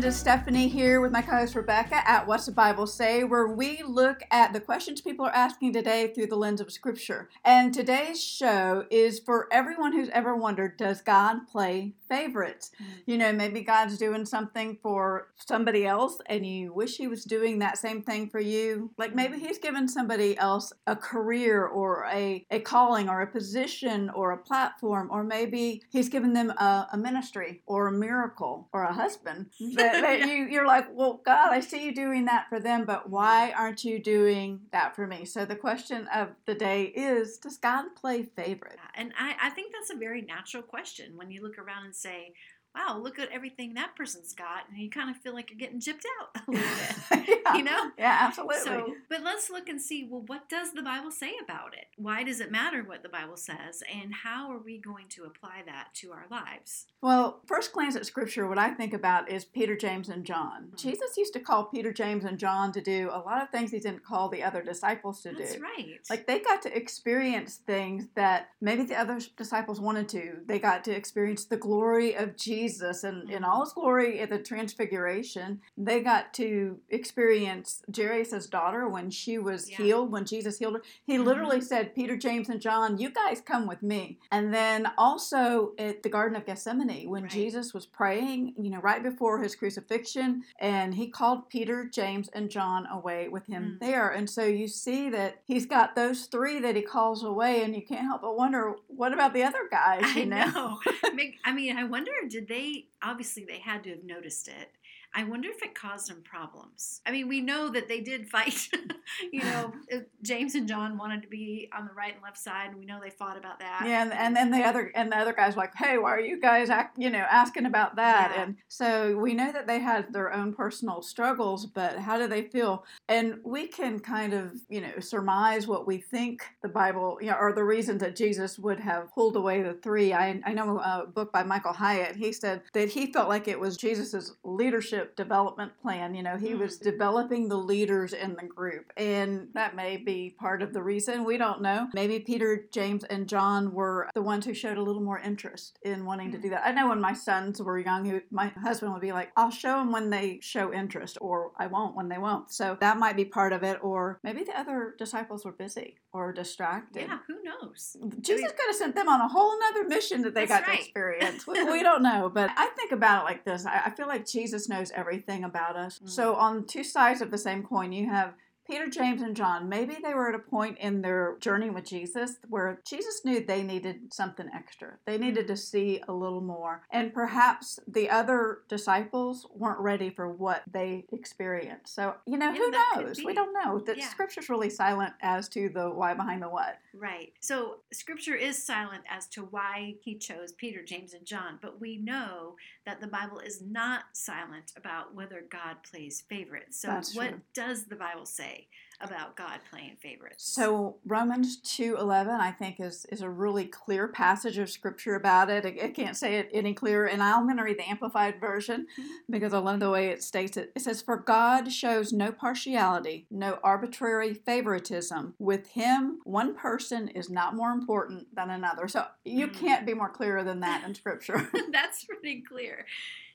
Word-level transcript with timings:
friend 0.00 0.12
Stephanie 0.12 0.66
here 0.66 1.00
with 1.00 1.12
my 1.12 1.22
co 1.22 1.36
host 1.36 1.54
Rebecca 1.54 2.02
at 2.08 2.26
What's 2.26 2.46
the 2.46 2.52
Bible 2.52 2.84
Say, 2.84 3.22
where 3.22 3.46
we 3.46 3.80
look 3.84 4.22
at 4.32 4.52
the 4.52 4.58
questions 4.58 5.00
people 5.00 5.24
are 5.24 5.32
asking 5.32 5.72
today 5.72 6.12
through 6.12 6.26
the 6.26 6.34
lens 6.34 6.60
of 6.60 6.72
Scripture. 6.72 7.28
And 7.44 7.72
today's 7.72 8.20
show 8.20 8.86
is 8.90 9.20
for 9.20 9.46
everyone 9.52 9.92
who's 9.92 10.08
ever 10.08 10.34
wondered 10.34 10.76
does 10.76 11.00
God 11.00 11.46
play 11.46 11.94
favorites? 12.08 12.70
Mm-hmm. 12.74 12.92
You 13.06 13.18
know, 13.18 13.32
maybe 13.32 13.62
God's 13.62 13.98
doing 13.98 14.24
something 14.24 14.78
for 14.82 15.28
somebody 15.36 15.86
else 15.86 16.18
and 16.26 16.46
you 16.46 16.72
wish 16.72 16.96
He 16.96 17.08
was 17.08 17.24
doing 17.24 17.58
that 17.58 17.78
same 17.78 18.02
thing 18.02 18.28
for 18.28 18.40
you. 18.40 18.90
Like 18.98 19.14
maybe 19.14 19.38
He's 19.38 19.58
given 19.58 19.88
somebody 19.88 20.36
else 20.38 20.72
a 20.86 20.96
career 20.96 21.66
or 21.66 22.06
a, 22.12 22.46
a 22.50 22.60
calling 22.60 23.08
or 23.08 23.22
a 23.22 23.26
position 23.26 24.10
or 24.10 24.32
a 24.32 24.38
platform, 24.38 25.08
or 25.10 25.24
maybe 25.24 25.82
He's 25.90 26.08
given 26.08 26.32
them 26.32 26.50
a, 26.50 26.88
a 26.92 26.96
ministry 26.96 27.62
or 27.66 27.88
a 27.88 27.92
miracle 27.92 28.68
or 28.72 28.84
a 28.84 28.92
husband 28.92 29.46
that, 29.74 30.00
that 30.00 30.18
yeah. 30.20 30.26
you, 30.26 30.46
you're 30.46 30.66
like, 30.66 30.86
well, 30.92 31.20
God, 31.24 31.50
I 31.52 31.60
see 31.60 31.84
you 31.84 31.94
doing 31.94 32.24
that 32.26 32.48
for 32.48 32.60
them, 32.60 32.84
but 32.84 33.08
why 33.08 33.52
aren't 33.56 33.84
you 33.84 33.98
doing 33.98 34.60
that 34.72 34.94
for 34.94 35.06
me? 35.06 35.24
So 35.24 35.44
the 35.44 35.56
question 35.56 36.08
of 36.14 36.28
the 36.46 36.54
day 36.54 36.84
is 36.84 37.38
Does 37.38 37.56
God 37.56 37.86
play 37.94 38.22
favorite? 38.22 38.78
And 38.94 39.12
I, 39.18 39.34
I 39.40 39.50
think 39.50 39.72
that's 39.72 39.90
a 39.90 39.96
very 39.96 40.22
natural 40.22 40.62
question 40.62 41.16
when 41.16 41.30
you 41.30 41.42
look 41.42 41.58
around 41.58 41.84
and 41.84 41.93
say, 41.94 42.32
wow, 42.74 42.98
look 42.98 43.18
at 43.18 43.30
everything 43.30 43.74
that 43.74 43.94
person's 43.96 44.34
got, 44.34 44.68
and 44.68 44.78
you 44.78 44.90
kind 44.90 45.08
of 45.08 45.16
feel 45.16 45.32
like 45.32 45.50
you're 45.50 45.58
getting 45.58 45.80
gypped 45.80 46.04
out 46.20 46.42
a 46.46 46.50
little 46.50 46.68
bit, 47.10 47.28
yeah. 47.44 47.56
you 47.56 47.62
know? 47.62 47.90
Yeah, 47.96 48.18
absolutely. 48.20 48.56
So, 48.64 48.94
but 49.08 49.22
let's 49.22 49.48
look 49.48 49.68
and 49.68 49.80
see. 49.80 50.06
Well, 50.10 50.24
what 50.26 50.48
does 50.48 50.72
the 50.72 50.82
Bible 50.82 51.10
say 51.10 51.32
about 51.42 51.74
it? 51.74 51.86
Why 51.96 52.24
does 52.24 52.40
it 52.40 52.50
matter 52.50 52.82
what 52.82 53.02
the 53.02 53.08
Bible 53.08 53.36
says, 53.36 53.82
and 53.92 54.12
how 54.12 54.50
are 54.50 54.58
we 54.58 54.78
going 54.78 55.06
to 55.10 55.24
apply 55.24 55.62
that 55.66 55.88
to 55.94 56.12
our 56.12 56.26
lives? 56.30 56.86
Well, 57.00 57.40
first 57.46 57.72
glance 57.72 57.96
at 57.96 58.06
Scripture, 58.06 58.48
what 58.48 58.58
I 58.58 58.70
think 58.70 58.92
about 58.92 59.30
is 59.30 59.44
Peter, 59.44 59.76
James, 59.76 60.08
and 60.08 60.24
John. 60.24 60.64
Mm-hmm. 60.64 60.76
Jesus 60.76 61.16
used 61.16 61.32
to 61.34 61.40
call 61.40 61.66
Peter, 61.66 61.92
James, 61.92 62.24
and 62.24 62.38
John 62.38 62.72
to 62.72 62.80
do 62.80 63.10
a 63.12 63.18
lot 63.18 63.42
of 63.42 63.50
things 63.50 63.70
he 63.70 63.78
didn't 63.78 64.04
call 64.04 64.28
the 64.28 64.42
other 64.42 64.62
disciples 64.62 65.22
to 65.22 65.28
That's 65.30 65.54
do. 65.54 65.60
That's 65.60 65.62
right. 65.62 66.00
Like 66.10 66.26
they 66.26 66.40
got 66.40 66.62
to 66.62 66.76
experience 66.76 67.60
things 67.66 68.08
that 68.16 68.48
maybe 68.60 68.84
the 68.84 68.98
other 68.98 69.20
disciples 69.36 69.80
wanted 69.80 70.08
to. 70.10 70.38
They 70.46 70.58
got 70.58 70.82
to 70.84 70.92
experience 70.92 71.44
the 71.44 71.56
glory 71.56 72.14
of 72.16 72.36
Jesus 72.36 72.63
Jesus 72.64 73.04
and 73.04 73.30
in 73.30 73.44
all 73.44 73.64
his 73.64 73.72
glory 73.72 74.20
at 74.20 74.30
the 74.30 74.38
transfiguration. 74.38 75.60
They 75.76 76.00
got 76.00 76.32
to 76.34 76.78
experience 76.90 77.82
Jairus' 77.94 78.46
daughter 78.46 78.88
when 78.88 79.10
she 79.10 79.38
was 79.38 79.70
yeah. 79.70 79.76
healed, 79.76 80.10
when 80.10 80.24
Jesus 80.24 80.58
healed 80.58 80.74
her. 80.74 80.82
He 81.06 81.14
mm-hmm. 81.14 81.24
literally 81.24 81.60
said, 81.60 81.94
Peter, 81.94 82.16
James, 82.16 82.48
and 82.48 82.60
John, 82.60 82.98
you 82.98 83.10
guys 83.10 83.40
come 83.40 83.66
with 83.66 83.82
me. 83.82 84.18
And 84.30 84.52
then 84.52 84.90
also 84.96 85.72
at 85.78 86.02
the 86.02 86.08
Garden 86.08 86.36
of 86.36 86.46
Gethsemane, 86.46 87.08
when 87.08 87.24
right. 87.24 87.32
Jesus 87.32 87.74
was 87.74 87.86
praying, 87.86 88.54
you 88.58 88.70
know, 88.70 88.80
right 88.80 89.02
before 89.02 89.42
his 89.42 89.54
crucifixion, 89.54 90.44
and 90.58 90.94
he 90.94 91.08
called 91.08 91.48
Peter, 91.48 91.84
James, 91.84 92.28
and 92.32 92.50
John 92.50 92.86
away 92.90 93.28
with 93.28 93.46
him 93.46 93.76
mm. 93.76 93.80
there. 93.80 94.10
And 94.10 94.28
so 94.28 94.44
you 94.44 94.68
see 94.68 95.10
that 95.10 95.42
he's 95.44 95.66
got 95.66 95.94
those 95.94 96.26
three 96.26 96.60
that 96.60 96.76
he 96.76 96.82
calls 96.82 97.24
away, 97.24 97.62
and 97.62 97.74
you 97.74 97.82
can't 97.82 98.02
help 98.02 98.22
but 98.22 98.36
wonder, 98.36 98.76
what 98.88 99.12
about 99.12 99.34
the 99.34 99.42
other 99.42 99.68
guys? 99.70 100.14
You 100.14 100.26
know? 100.26 100.36
I 100.36 100.50
know. 100.50 100.78
I 101.44 101.52
mean, 101.52 101.76
I 101.76 101.84
wonder, 101.84 102.12
did 102.28 102.48
they? 102.48 102.53
They 102.54 102.86
obviously 103.02 103.44
they 103.44 103.58
had 103.58 103.82
to 103.82 103.90
have 103.90 104.04
noticed 104.04 104.48
it 104.48 104.70
I 105.16 105.22
wonder 105.22 105.48
if 105.48 105.62
it 105.62 105.74
caused 105.76 106.10
them 106.10 106.22
problems. 106.24 107.00
I 107.06 107.12
mean, 107.12 107.28
we 107.28 107.40
know 107.40 107.68
that 107.68 107.86
they 107.86 108.00
did 108.00 108.28
fight. 108.28 108.68
you 109.32 109.44
know, 109.44 109.72
James 110.22 110.56
and 110.56 110.66
John 110.66 110.98
wanted 110.98 111.22
to 111.22 111.28
be 111.28 111.70
on 111.76 111.86
the 111.86 111.92
right 111.92 112.14
and 112.14 112.22
left 112.22 112.38
side, 112.38 112.70
and 112.70 112.78
we 112.78 112.84
know 112.84 112.98
they 113.00 113.10
fought 113.10 113.36
about 113.36 113.60
that. 113.60 113.84
Yeah, 113.86 114.02
and, 114.02 114.12
and 114.12 114.34
then 114.34 114.50
the 114.50 114.64
other 114.64 114.90
and 114.94 115.12
the 115.12 115.16
other 115.16 115.32
guys 115.32 115.54
were 115.54 115.62
like, 115.62 115.74
"Hey, 115.76 115.98
why 115.98 116.10
are 116.10 116.20
you 116.20 116.40
guys, 116.40 116.68
act, 116.68 116.98
you 116.98 117.10
know, 117.10 117.24
asking 117.30 117.64
about 117.66 117.94
that?" 117.96 118.32
Yeah. 118.34 118.42
And 118.42 118.56
so 118.66 119.16
we 119.16 119.34
know 119.34 119.52
that 119.52 119.68
they 119.68 119.78
had 119.78 120.12
their 120.12 120.32
own 120.32 120.52
personal 120.52 121.00
struggles, 121.00 121.66
but 121.66 121.98
how 121.98 122.18
do 122.18 122.26
they 122.26 122.42
feel? 122.42 122.84
And 123.08 123.38
we 123.44 123.68
can 123.68 124.00
kind 124.00 124.34
of, 124.34 124.52
you 124.68 124.80
know, 124.80 124.98
surmise 124.98 125.68
what 125.68 125.86
we 125.86 125.98
think 125.98 126.44
the 126.62 126.68
Bible, 126.68 127.18
you 127.20 127.30
know, 127.30 127.36
or 127.36 127.52
the 127.52 127.64
reasons 127.64 128.00
that 128.00 128.16
Jesus 128.16 128.58
would 128.58 128.80
have 128.80 129.12
pulled 129.12 129.36
away 129.36 129.62
the 129.62 129.74
three. 129.74 130.12
I 130.12 130.40
I 130.44 130.52
know 130.54 130.78
uh, 130.78 131.02
a 131.04 131.06
book 131.06 131.32
by 131.32 131.44
Michael 131.44 131.72
Hyatt. 131.72 132.16
He 132.16 132.32
said 132.32 132.62
that 132.72 132.88
he 132.88 133.12
felt 133.12 133.28
like 133.28 133.46
it 133.46 133.60
was 133.60 133.76
Jesus's 133.76 134.34
leadership 134.42 135.03
leadership 135.04 135.16
development 135.16 135.72
plan. 135.80 136.14
You 136.14 136.22
know, 136.22 136.36
he 136.36 136.54
was 136.54 136.76
mm-hmm. 136.76 136.90
developing 136.90 137.48
the 137.48 137.56
leaders 137.56 138.12
in 138.12 138.34
the 138.34 138.46
group, 138.46 138.92
and 138.96 139.48
that 139.54 139.76
may 139.76 139.96
be 139.96 140.34
part 140.38 140.62
of 140.62 140.72
the 140.72 140.82
reason. 140.82 141.24
We 141.24 141.36
don't 141.36 141.62
know. 141.62 141.88
Maybe 141.94 142.20
Peter, 142.20 142.66
James, 142.72 143.04
and 143.04 143.28
John 143.28 143.72
were 143.72 144.08
the 144.14 144.22
ones 144.22 144.46
who 144.46 144.54
showed 144.54 144.78
a 144.78 144.82
little 144.82 145.02
more 145.02 145.18
interest 145.18 145.78
in 145.82 146.04
wanting 146.04 146.32
to 146.32 146.38
do 146.38 146.48
mm-hmm. 146.48 146.54
that. 146.54 146.66
I 146.66 146.72
know 146.72 146.88
when 146.88 147.00
my 147.00 147.14
sons 147.14 147.60
were 147.60 147.78
young, 147.78 148.04
who 148.04 148.20
my 148.30 148.48
husband 148.62 148.92
would 148.92 149.02
be 149.02 149.12
like, 149.12 149.30
"I'll 149.36 149.50
show 149.50 149.78
them 149.78 149.92
when 149.92 150.10
they 150.10 150.38
show 150.42 150.72
interest, 150.72 151.18
or 151.20 151.52
I 151.58 151.66
won't 151.66 151.96
when 151.96 152.08
they 152.08 152.18
won't." 152.18 152.50
So 152.50 152.76
that 152.80 152.98
might 152.98 153.16
be 153.16 153.24
part 153.24 153.52
of 153.52 153.62
it, 153.62 153.78
or 153.82 154.18
maybe 154.22 154.44
the 154.44 154.58
other 154.58 154.94
disciples 154.98 155.44
were 155.44 155.52
busy 155.52 155.96
or 156.14 156.32
distracted. 156.32 157.08
Yeah, 157.08 157.18
who 157.26 157.42
knows? 157.42 157.96
Jesus 158.20 158.52
could 158.52 158.66
have 158.68 158.76
sent 158.76 158.94
them 158.94 159.08
on 159.08 159.20
a 159.20 159.28
whole 159.28 159.52
other 159.70 159.84
mission 159.84 160.22
that 160.22 160.34
they 160.34 160.46
got 160.46 160.66
right. 160.66 160.76
to 160.76 160.80
experience. 160.80 161.46
we, 161.46 161.64
we, 161.64 161.82
don't 161.82 162.02
know, 162.02 162.30
but 162.32 162.50
I 162.56 162.68
think 162.76 162.92
about 162.92 163.22
it 163.22 163.24
like 163.24 163.44
this. 163.44 163.66
I, 163.66 163.82
I 163.86 163.90
feel 163.90 164.06
like 164.06 164.24
Jesus 164.24 164.68
knows 164.68 164.92
everything 164.96 165.44
about 165.44 165.76
us. 165.76 165.96
Mm-hmm. 165.96 166.08
So 166.08 166.34
on 166.36 166.66
two 166.66 166.84
sides 166.84 167.20
of 167.20 167.30
the 167.30 167.38
same 167.38 167.62
coin, 167.62 167.92
you 167.92 168.08
have 168.08 168.34
Peter, 168.66 168.88
James, 168.88 169.20
and 169.20 169.36
John, 169.36 169.68
maybe 169.68 169.96
they 170.02 170.14
were 170.14 170.28
at 170.28 170.34
a 170.34 170.38
point 170.38 170.78
in 170.78 171.02
their 171.02 171.36
journey 171.40 171.68
with 171.68 171.84
Jesus 171.84 172.36
where 172.48 172.80
Jesus 172.86 173.20
knew 173.24 173.44
they 173.44 173.62
needed 173.62 174.12
something 174.12 174.48
extra. 174.54 174.94
They 175.04 175.14
mm-hmm. 175.14 175.24
needed 175.24 175.48
to 175.48 175.56
see 175.56 176.00
a 176.08 176.12
little 176.12 176.40
more. 176.40 176.82
And 176.90 177.12
perhaps 177.12 177.78
the 177.86 178.08
other 178.08 178.60
disciples 178.68 179.46
weren't 179.54 179.80
ready 179.80 180.08
for 180.08 180.30
what 180.30 180.62
they 180.70 181.04
experienced. 181.12 181.94
So, 181.94 182.14
you 182.26 182.38
know, 182.38 182.54
who 182.54 182.70
knows? 182.70 183.22
We 183.22 183.34
don't 183.34 183.52
know. 183.52 183.78
The 183.78 183.98
yeah. 183.98 184.08
scripture's 184.08 184.48
really 184.48 184.70
silent 184.70 185.12
as 185.20 185.48
to 185.50 185.68
the 185.68 185.90
why 185.90 186.14
behind 186.14 186.42
the 186.42 186.48
what. 186.48 186.78
Right. 186.94 187.32
So, 187.40 187.78
scripture 187.92 188.34
is 188.34 188.62
silent 188.62 189.02
as 189.10 189.26
to 189.28 189.42
why 189.42 189.96
he 190.00 190.14
chose 190.14 190.52
Peter, 190.52 190.82
James, 190.82 191.12
and 191.12 191.26
John, 191.26 191.58
but 191.60 191.80
we 191.80 191.98
know 191.98 192.56
that 192.86 193.00
the 193.00 193.06
Bible 193.06 193.40
is 193.40 193.60
not 193.60 194.04
silent 194.12 194.72
about 194.76 195.14
whether 195.14 195.44
God 195.50 195.76
plays 195.90 196.22
favorites. 196.28 196.80
So, 196.80 196.88
That's 196.88 197.14
what 197.14 197.30
true. 197.30 197.40
does 197.52 197.84
the 197.84 197.96
Bible 197.96 198.26
say? 198.26 198.53
Say 198.54 198.68
about 199.00 199.36
God 199.36 199.58
playing 199.70 199.96
favorites. 200.00 200.44
So 200.46 200.96
Romans 201.04 201.60
2:11 201.62 202.40
I 202.40 202.52
think 202.52 202.80
is 202.80 203.04
is 203.06 203.22
a 203.22 203.28
really 203.28 203.66
clear 203.66 204.08
passage 204.08 204.56
of 204.56 204.70
scripture 204.70 205.16
about 205.16 205.50
it. 205.50 205.66
I, 205.66 205.86
I 205.86 205.88
can't 205.90 206.16
say 206.16 206.36
it 206.36 206.48
any 206.52 206.74
clearer 206.74 207.06
and 207.06 207.22
I'm 207.22 207.44
going 207.44 207.56
to 207.56 207.64
read 207.64 207.78
the 207.78 207.88
amplified 207.88 208.40
version 208.40 208.86
mm-hmm. 208.98 209.08
because 209.28 209.52
I 209.52 209.58
love 209.58 209.80
the 209.80 209.90
way 209.90 210.08
it 210.08 210.22
states 210.22 210.56
it. 210.56 210.72
It 210.76 210.82
says 210.82 211.02
for 211.02 211.16
God 211.16 211.72
shows 211.72 212.12
no 212.12 212.30
partiality, 212.30 213.26
no 213.30 213.58
arbitrary 213.64 214.32
favoritism. 214.32 215.34
With 215.38 215.66
him 215.68 216.20
one 216.24 216.54
person 216.54 217.08
is 217.08 217.28
not 217.28 217.56
more 217.56 217.72
important 217.72 218.34
than 218.34 218.50
another. 218.50 218.86
So 218.88 219.06
you 219.24 219.48
mm-hmm. 219.48 219.66
can't 219.66 219.86
be 219.86 219.94
more 219.94 220.10
clearer 220.10 220.44
than 220.44 220.60
that 220.60 220.84
in 220.86 220.94
scripture. 220.94 221.50
That's 221.72 222.04
pretty 222.04 222.42
clear. 222.42 222.86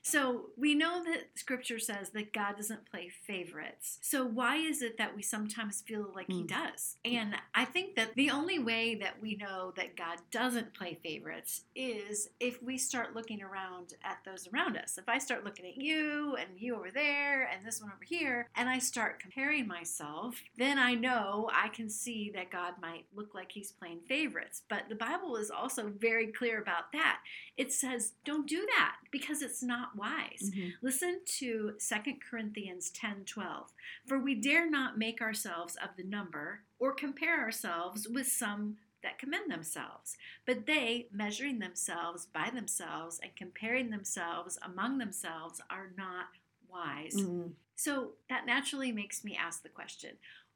So 0.02 0.46
we 0.56 0.74
know 0.74 1.04
that 1.04 1.28
scripture 1.34 1.78
says 1.78 2.10
that 2.10 2.32
God 2.32 2.56
doesn't 2.56 2.90
play 2.90 3.08
favorites. 3.08 3.98
So 4.00 4.24
why 4.24 4.56
is 4.56 4.82
it 4.82 4.96
that 4.98 5.14
we 5.14 5.22
sometimes 5.22 5.82
feel 5.82 6.10
like 6.14 6.28
mm. 6.28 6.34
he 6.34 6.42
does? 6.44 6.96
And 7.04 7.34
I 7.54 7.64
think 7.64 7.96
that 7.96 8.14
the 8.14 8.30
only 8.30 8.58
way 8.58 8.94
that 8.96 9.20
we 9.20 9.36
know 9.36 9.72
that 9.76 9.96
God 9.96 10.18
doesn't 10.30 10.74
play 10.74 10.98
favorites 11.02 11.64
is 11.74 12.30
if 12.40 12.62
we 12.62 12.78
start 12.78 13.14
looking 13.14 13.42
around 13.42 13.94
at 14.02 14.18
those 14.24 14.48
around 14.52 14.76
us. 14.76 14.98
If 14.98 15.08
I 15.08 15.18
start 15.18 15.44
looking 15.44 15.66
at 15.66 15.76
you 15.76 16.36
and 16.36 16.48
you 16.56 16.76
over 16.76 16.90
there 16.90 17.48
and 17.52 17.64
this 17.64 17.80
one 17.80 17.90
over 17.90 18.04
here, 18.04 18.48
and 18.56 18.68
I 18.68 18.78
start 18.78 19.20
comparing 19.20 19.66
myself, 19.66 20.42
then 20.56 20.78
I 20.78 20.94
know 20.94 21.50
I 21.52 21.68
can 21.68 21.88
see 21.90 22.30
that 22.34 22.50
God 22.50 22.74
might 22.80 23.04
look 23.14 23.34
like 23.34 23.52
he's 23.52 23.72
playing 23.72 24.00
favorites. 24.08 24.62
But 24.68 24.88
the 24.88 24.94
Bible 24.94 25.36
is 25.36 25.50
also 25.50 25.88
very 25.88 26.28
clear 26.28 26.60
about 26.60 26.92
that. 26.92 27.18
It 27.56 27.72
says, 27.72 28.12
don't 28.24 28.46
do 28.46 28.66
that 28.76 28.96
because 29.10 29.42
it's 29.42 29.62
not 29.62 29.89
not 29.90 29.98
wise. 29.98 30.50
Mm-hmm. 30.50 30.68
Listen 30.82 31.20
to 31.38 31.72
2 31.78 31.96
Corinthians 32.28 32.90
10 32.90 33.24
12. 33.26 33.72
For 34.06 34.18
we 34.18 34.34
dare 34.34 34.68
not 34.68 34.98
make 34.98 35.20
ourselves 35.20 35.76
of 35.76 35.90
the 35.96 36.04
number 36.04 36.60
or 36.78 36.92
compare 36.92 37.40
ourselves 37.40 38.08
with 38.08 38.26
some 38.26 38.76
that 39.02 39.18
commend 39.18 39.50
themselves, 39.50 40.18
but 40.44 40.66
they, 40.66 41.06
measuring 41.10 41.58
themselves 41.58 42.26
by 42.26 42.50
themselves 42.54 43.18
and 43.22 43.34
comparing 43.34 43.88
themselves 43.88 44.58
among 44.62 44.98
themselves, 44.98 45.58
are 45.70 45.90
not 45.96 46.26
wise. 46.72 47.14
Mm-hmm. 47.16 47.48
So 47.76 48.12
that 48.28 48.46
naturally 48.46 48.92
makes 48.92 49.24
me 49.24 49.38
ask 49.40 49.62
the 49.62 49.68
question 49.68 50.10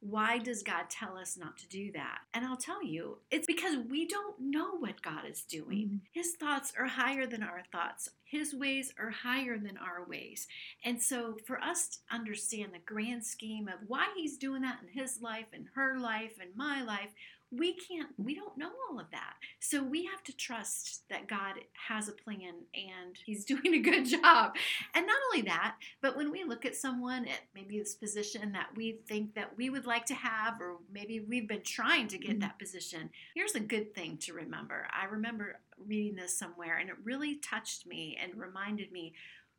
why 0.05 0.37
does 0.37 0.63
God 0.63 0.91
tell 0.91 1.17
us 1.17 1.39
not 1.39 1.57
to 1.57 1.69
do 1.69 1.91
that? 1.93 2.19
And 2.35 2.45
I'll 2.45 2.59
tell 2.59 2.85
you, 2.85 3.19
it's 3.31 3.47
because 3.47 3.79
we 3.89 4.07
don't 4.07 4.39
know 4.39 4.77
what 4.77 5.01
God 5.01 5.23
is 5.27 5.43
doing. 5.43 5.87
Mm-hmm. 5.87 5.97
His 6.13 6.35
thoughts 6.39 6.75
are 6.79 6.87
higher 6.87 7.27
than 7.27 7.43
our 7.43 7.63
thoughts, 7.73 8.11
His 8.23 8.55
ways 8.55 8.93
are 8.99 9.11
higher 9.11 9.57
than 9.57 9.79
our 9.79 10.05
ways. 10.07 10.47
And 10.85 11.01
so, 11.03 11.39
for 11.47 11.59
us 11.59 11.89
to 11.89 11.99
understand 12.15 12.73
the 12.75 12.81
grand 12.85 13.25
scheme 13.25 13.67
of 13.67 13.89
why 13.89 14.13
He's 14.15 14.37
doing 14.37 14.61
that 14.61 14.81
in 14.83 14.89
His 14.89 15.23
life 15.23 15.47
and 15.55 15.69
her 15.75 15.99
life 15.99 16.33
and 16.39 16.51
my 16.55 16.83
life, 16.83 17.15
we 17.57 17.75
can't, 17.75 18.09
we 18.19 18.35
don't 18.35 18.57
know 18.57 18.71
all 18.89 18.99
of 18.99 19.07
that. 19.13 19.35
So 19.61 19.83
we 19.83 20.05
have 20.07 20.23
to 20.25 20.37
trust 20.37 21.03
that 21.11 21.29
God 21.29 21.55
has 21.89 22.09
a 22.09 22.13
plan 22.13 22.55
and 22.75 23.17
He's 23.25 23.45
doing 23.55 23.75
a 23.75 23.79
good 23.79 24.07
job. 24.07 24.57
And 24.95 25.07
not 25.07 25.17
only 25.33 25.43
that, 25.49 25.77
but 26.01 26.17
when 26.17 26.31
we 26.31 26.45
look 26.45 26.65
at 26.65 26.77
someone 26.77 27.27
at 27.27 27.41
maybe 27.55 27.79
this 27.79 27.95
position 27.95 28.53
that 28.53 28.69
we 28.77 28.99
think 29.07 29.35
that 29.35 29.57
we 29.57 29.71
would 29.71 29.87
like 29.87 30.07
to 30.07 30.15
have, 30.15 30.61
or 30.61 30.77
maybe 30.93 31.21
we've 31.21 31.49
been 31.49 31.63
trying 31.63 32.09
to 32.09 32.19
get 32.19 32.25
Mm-hmm. 32.25 32.41
that 32.41 32.59
position, 32.59 33.11
here's 33.35 33.55
a 33.55 33.61
good 33.61 33.95
thing 33.95 34.17
to 34.17 34.33
remember. 34.33 34.89
I 34.91 35.05
remember 35.05 35.61
reading 35.87 36.17
this 36.17 36.37
somewhere 36.37 36.79
and 36.79 36.89
it 36.89 36.97
really 37.05 37.37
touched 37.37 37.87
me 37.87 38.19
and 38.21 38.35
reminded 38.41 38.91
me 38.91 39.13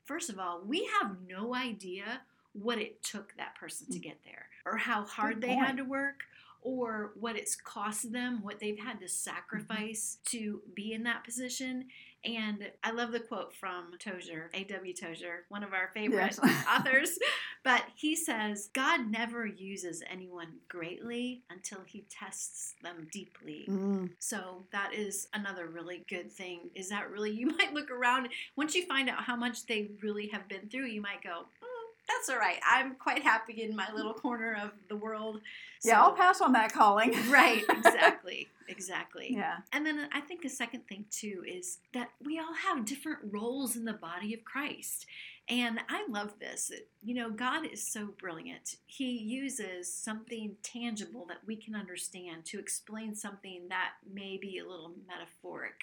first 0.04 0.30
of 0.30 0.40
all, 0.40 0.62
we 0.66 0.90
have 1.00 1.16
no 1.28 1.54
idea 1.56 2.22
what 2.54 2.78
it 2.78 3.04
took 3.04 3.36
that 3.38 3.56
person 3.56 3.88
to 3.92 4.00
get 4.00 4.18
there 4.24 4.46
or 4.66 4.78
how 4.78 5.04
hard 5.04 5.42
they 5.42 5.54
had 5.54 5.78
to 5.78 5.84
work 5.84 6.24
or 6.66 7.12
what 7.20 7.38
it's 7.38 7.56
cost 7.56 8.12
them, 8.12 8.40
what 8.42 8.60
they've 8.60 8.80
had 8.80 9.00
to 9.00 9.08
sacrifice 9.08 10.18
to 10.26 10.62
be 10.74 10.94
in 10.94 11.04
that 11.04 11.24
position. 11.24 11.86
And 12.26 12.72
I 12.84 12.90
love 12.90 13.12
the 13.12 13.20
quote 13.20 13.54
from 13.54 13.92
Tozer, 14.00 14.50
A.W. 14.56 14.94
Tozer, 14.96 15.46
one 15.50 15.64
of 15.64 15.74
our 15.74 15.92
favorite 15.94 16.36
Yes. 16.44 16.66
authors. 16.68 17.20
But 17.64 17.84
he 17.96 18.16
says, 18.16 18.70
God 18.74 19.12
never 19.12 19.46
uses 19.46 20.02
anyone 20.10 20.54
greatly 20.68 21.44
until 21.52 21.82
he 21.86 22.06
tests 22.10 22.74
them 22.82 23.08
deeply. 23.12 23.66
Mm. 23.70 24.10
So 24.18 24.64
that 24.72 24.92
is 24.96 25.28
another 25.36 25.68
really 25.68 26.04
good 26.10 26.32
thing. 26.32 26.62
Is 26.74 26.90
that 26.90 27.12
really, 27.12 27.30
you 27.40 27.46
might 27.46 27.74
look 27.76 27.92
around, 27.92 28.30
once 28.56 28.74
you 28.74 28.88
find 28.88 29.08
out 29.08 29.24
how 29.24 29.36
much 29.36 29.68
they 29.68 29.92
really 30.02 30.26
have 30.30 30.48
been 30.48 30.68
through, 30.68 30.88
you 30.88 31.02
might 31.02 31.22
go, 31.24 31.44
"Mm, 31.64 31.75
that's 32.08 32.30
all 32.30 32.38
right. 32.38 32.60
I'm 32.70 32.96
quite 32.96 33.24
happy 33.24 33.64
in 33.64 33.76
my 33.76 33.88
little 33.94 34.14
corner 34.14 34.58
of 34.62 34.72
the 34.90 34.96
world. 34.96 35.42
Yeah, 35.84 36.02
I'll 36.02 36.14
pass 36.14 36.42
on 36.42 36.54
that 36.54 36.72
calling. 36.74 37.16
Right, 37.30 37.64
exactly. 37.70 38.48
Exactly. 38.68 39.30
yeah. 39.32 39.58
And 39.74 39.86
then 39.86 40.08
I 40.12 40.22
think 40.22 40.42
the 40.42 40.50
second 40.50 40.88
thing 40.88 41.06
too 41.12 41.44
is 41.48 41.80
that 41.94 42.10
we 42.24 42.40
all 42.40 42.54
have 42.54 42.86
different 42.86 43.20
roles 43.24 43.76
in 43.76 43.86
the 43.86 43.94
body 43.94 44.34
of 44.34 44.44
Christ. 44.44 45.06
And 45.48 45.80
I 45.90 46.06
love 46.10 46.40
this. 46.40 46.72
You 47.04 47.16
know, 47.16 47.30
God 47.30 47.66
is 47.72 47.92
so 47.92 48.10
brilliant. 48.20 48.78
He 48.88 49.12
uses 49.12 49.94
something 49.94 50.56
tangible 50.64 51.26
that 51.28 51.46
we 51.46 51.56
can 51.56 51.76
understand 51.76 52.46
to 52.46 52.60
explain 52.60 53.14
something 53.16 53.68
that 53.70 53.92
may 54.12 54.38
be 54.38 54.58
a 54.58 54.68
little 54.68 54.92
metaphoric. 55.08 55.82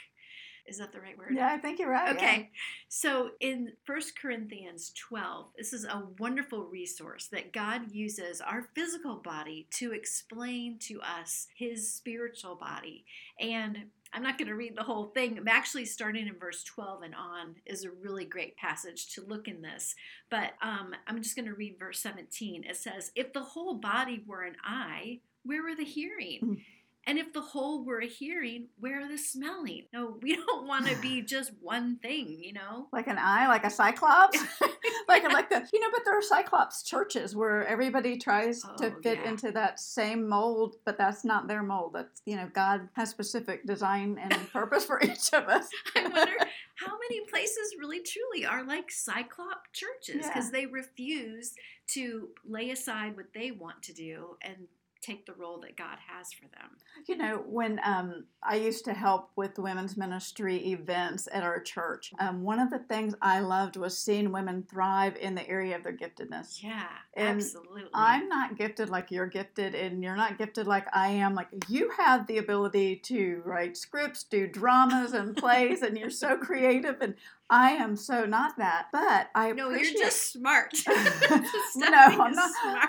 Is 0.66 0.78
that 0.78 0.92
the 0.92 1.00
right 1.00 1.18
word? 1.18 1.34
Yeah, 1.34 1.48
I 1.48 1.58
think 1.58 1.78
you're 1.78 1.90
right. 1.90 2.14
yeah. 2.14 2.14
Okay, 2.14 2.50
so 2.88 3.30
in 3.40 3.72
1 3.86 4.00
Corinthians 4.20 4.92
12, 4.96 5.46
this 5.56 5.72
is 5.72 5.84
a 5.84 6.04
wonderful 6.18 6.64
resource 6.66 7.28
that 7.32 7.52
God 7.52 7.90
uses 7.90 8.40
our 8.40 8.68
physical 8.74 9.16
body 9.16 9.66
to 9.72 9.92
explain 9.92 10.78
to 10.82 11.00
us 11.00 11.48
his 11.56 11.92
spiritual 11.92 12.54
body. 12.54 13.04
And 13.40 13.86
I'm 14.12 14.22
not 14.22 14.38
going 14.38 14.48
to 14.48 14.54
read 14.54 14.76
the 14.76 14.82
whole 14.82 15.06
thing. 15.06 15.38
I'm 15.38 15.48
actually 15.48 15.86
starting 15.86 16.28
in 16.28 16.38
verse 16.38 16.62
12 16.64 17.02
and 17.02 17.14
on 17.14 17.56
is 17.64 17.84
a 17.84 17.90
really 17.90 18.24
great 18.24 18.56
passage 18.56 19.14
to 19.14 19.24
look 19.24 19.48
in 19.48 19.62
this. 19.62 19.94
But 20.30 20.52
um, 20.62 20.94
I'm 21.06 21.22
just 21.22 21.34
going 21.34 21.48
to 21.48 21.54
read 21.54 21.76
verse 21.78 21.98
17. 22.00 22.64
It 22.64 22.76
says, 22.76 23.10
If 23.14 23.32
the 23.32 23.42
whole 23.42 23.74
body 23.74 24.22
were 24.26 24.42
an 24.42 24.56
eye, 24.64 25.20
where 25.44 25.62
were 25.62 25.74
the 25.74 25.84
hearing? 25.84 26.62
And 27.06 27.18
if 27.18 27.32
the 27.32 27.40
whole 27.40 27.84
were 27.84 28.00
a 28.00 28.06
hearing, 28.06 28.68
where 28.78 29.00
are 29.00 29.08
the 29.08 29.18
smelling? 29.18 29.86
No, 29.92 30.18
we 30.22 30.36
don't 30.46 30.66
want 30.68 30.86
to 30.86 30.96
be 31.00 31.22
just 31.26 31.50
one 31.60 31.96
thing, 31.96 32.38
you 32.40 32.52
know? 32.52 32.86
Like 32.92 33.08
an 33.08 33.18
eye, 33.18 33.48
like 33.48 33.64
a 33.64 33.70
cyclops, 33.70 34.38
like 35.08 35.24
like 35.24 35.48
the 35.50 35.66
you 35.72 35.80
know. 35.80 35.88
But 35.92 36.02
there 36.04 36.16
are 36.16 36.22
cyclops 36.22 36.82
churches 36.84 37.34
where 37.34 37.66
everybody 37.66 38.18
tries 38.18 38.62
to 38.78 38.92
Oh, 38.92 39.00
fit 39.02 39.18
yeah. 39.22 39.30
into 39.30 39.50
that 39.52 39.80
same 39.80 40.28
mold, 40.28 40.76
but 40.84 40.96
that's 40.96 41.24
not 41.24 41.48
their 41.48 41.62
mold. 41.62 41.92
That's 41.94 42.22
you 42.24 42.36
know, 42.36 42.48
God 42.54 42.88
has 42.94 43.10
specific 43.10 43.66
design 43.66 44.18
and 44.20 44.32
purpose 44.52 44.84
for 44.84 45.00
each 45.02 45.32
of 45.32 45.48
us. 45.48 45.68
I 45.96 46.02
wonder 46.02 46.32
how 46.76 46.92
many 47.08 47.20
places 47.30 47.74
really 47.78 48.00
truly 48.00 48.46
are 48.46 48.64
like 48.64 48.90
cyclop 48.90 49.64
churches 49.72 50.26
because 50.26 50.46
Yeah. 50.46 50.50
they 50.60 50.66
refuse 50.66 51.52
to 51.88 52.28
lay 52.48 52.70
aside 52.70 53.16
what 53.16 53.32
they 53.34 53.50
want 53.50 53.82
to 53.84 53.92
do 53.92 54.36
and 54.42 54.68
take 55.02 55.26
the 55.26 55.32
role 55.34 55.58
that 55.58 55.76
God 55.76 55.98
has 56.06 56.32
for 56.32 56.42
them. 56.42 56.70
You 57.06 57.16
know, 57.16 57.42
when 57.46 57.80
um, 57.84 58.24
I 58.42 58.56
used 58.56 58.84
to 58.84 58.94
help 58.94 59.30
with 59.34 59.58
women's 59.58 59.96
ministry 59.96 60.56
events 60.72 61.28
at 61.32 61.42
our 61.42 61.60
church, 61.60 62.12
um, 62.20 62.42
one 62.42 62.60
of 62.60 62.70
the 62.70 62.78
things 62.78 63.14
I 63.20 63.40
loved 63.40 63.76
was 63.76 63.98
seeing 63.98 64.30
women 64.30 64.64
thrive 64.70 65.16
in 65.16 65.34
the 65.34 65.46
area 65.48 65.76
of 65.76 65.82
their 65.82 65.96
giftedness. 65.96 66.62
Yeah, 66.62 66.86
And 67.14 67.40
absolutely. 67.40 67.90
I'm 67.92 68.28
not 68.28 68.56
gifted 68.56 68.88
like 68.88 69.10
you're 69.10 69.26
gifted, 69.26 69.74
and 69.74 70.02
you're 70.02 70.16
not 70.16 70.38
gifted 70.38 70.66
like 70.66 70.86
I 70.92 71.08
am. 71.08 71.34
Like 71.34 71.48
you 71.68 71.90
have 71.98 72.26
the 72.28 72.38
ability 72.38 72.96
to 72.96 73.42
write 73.44 73.76
scripts, 73.76 74.22
do 74.22 74.46
dramas 74.46 75.12
and 75.12 75.36
plays, 75.36 75.82
and 75.82 75.98
you're 75.98 76.10
so 76.10 76.36
creative. 76.36 77.00
And 77.00 77.14
I 77.52 77.72
am 77.72 77.96
so 77.96 78.24
not 78.24 78.56
that. 78.56 78.86
But 78.92 79.28
I 79.34 79.52
no, 79.52 79.68
appreciate. 79.68 79.92
you're 79.98 80.04
just 80.06 80.32
smart. 80.32 80.72
no, 80.88 81.86
I'm 81.86 82.32
not. 82.32 82.50
smart. 82.62 82.88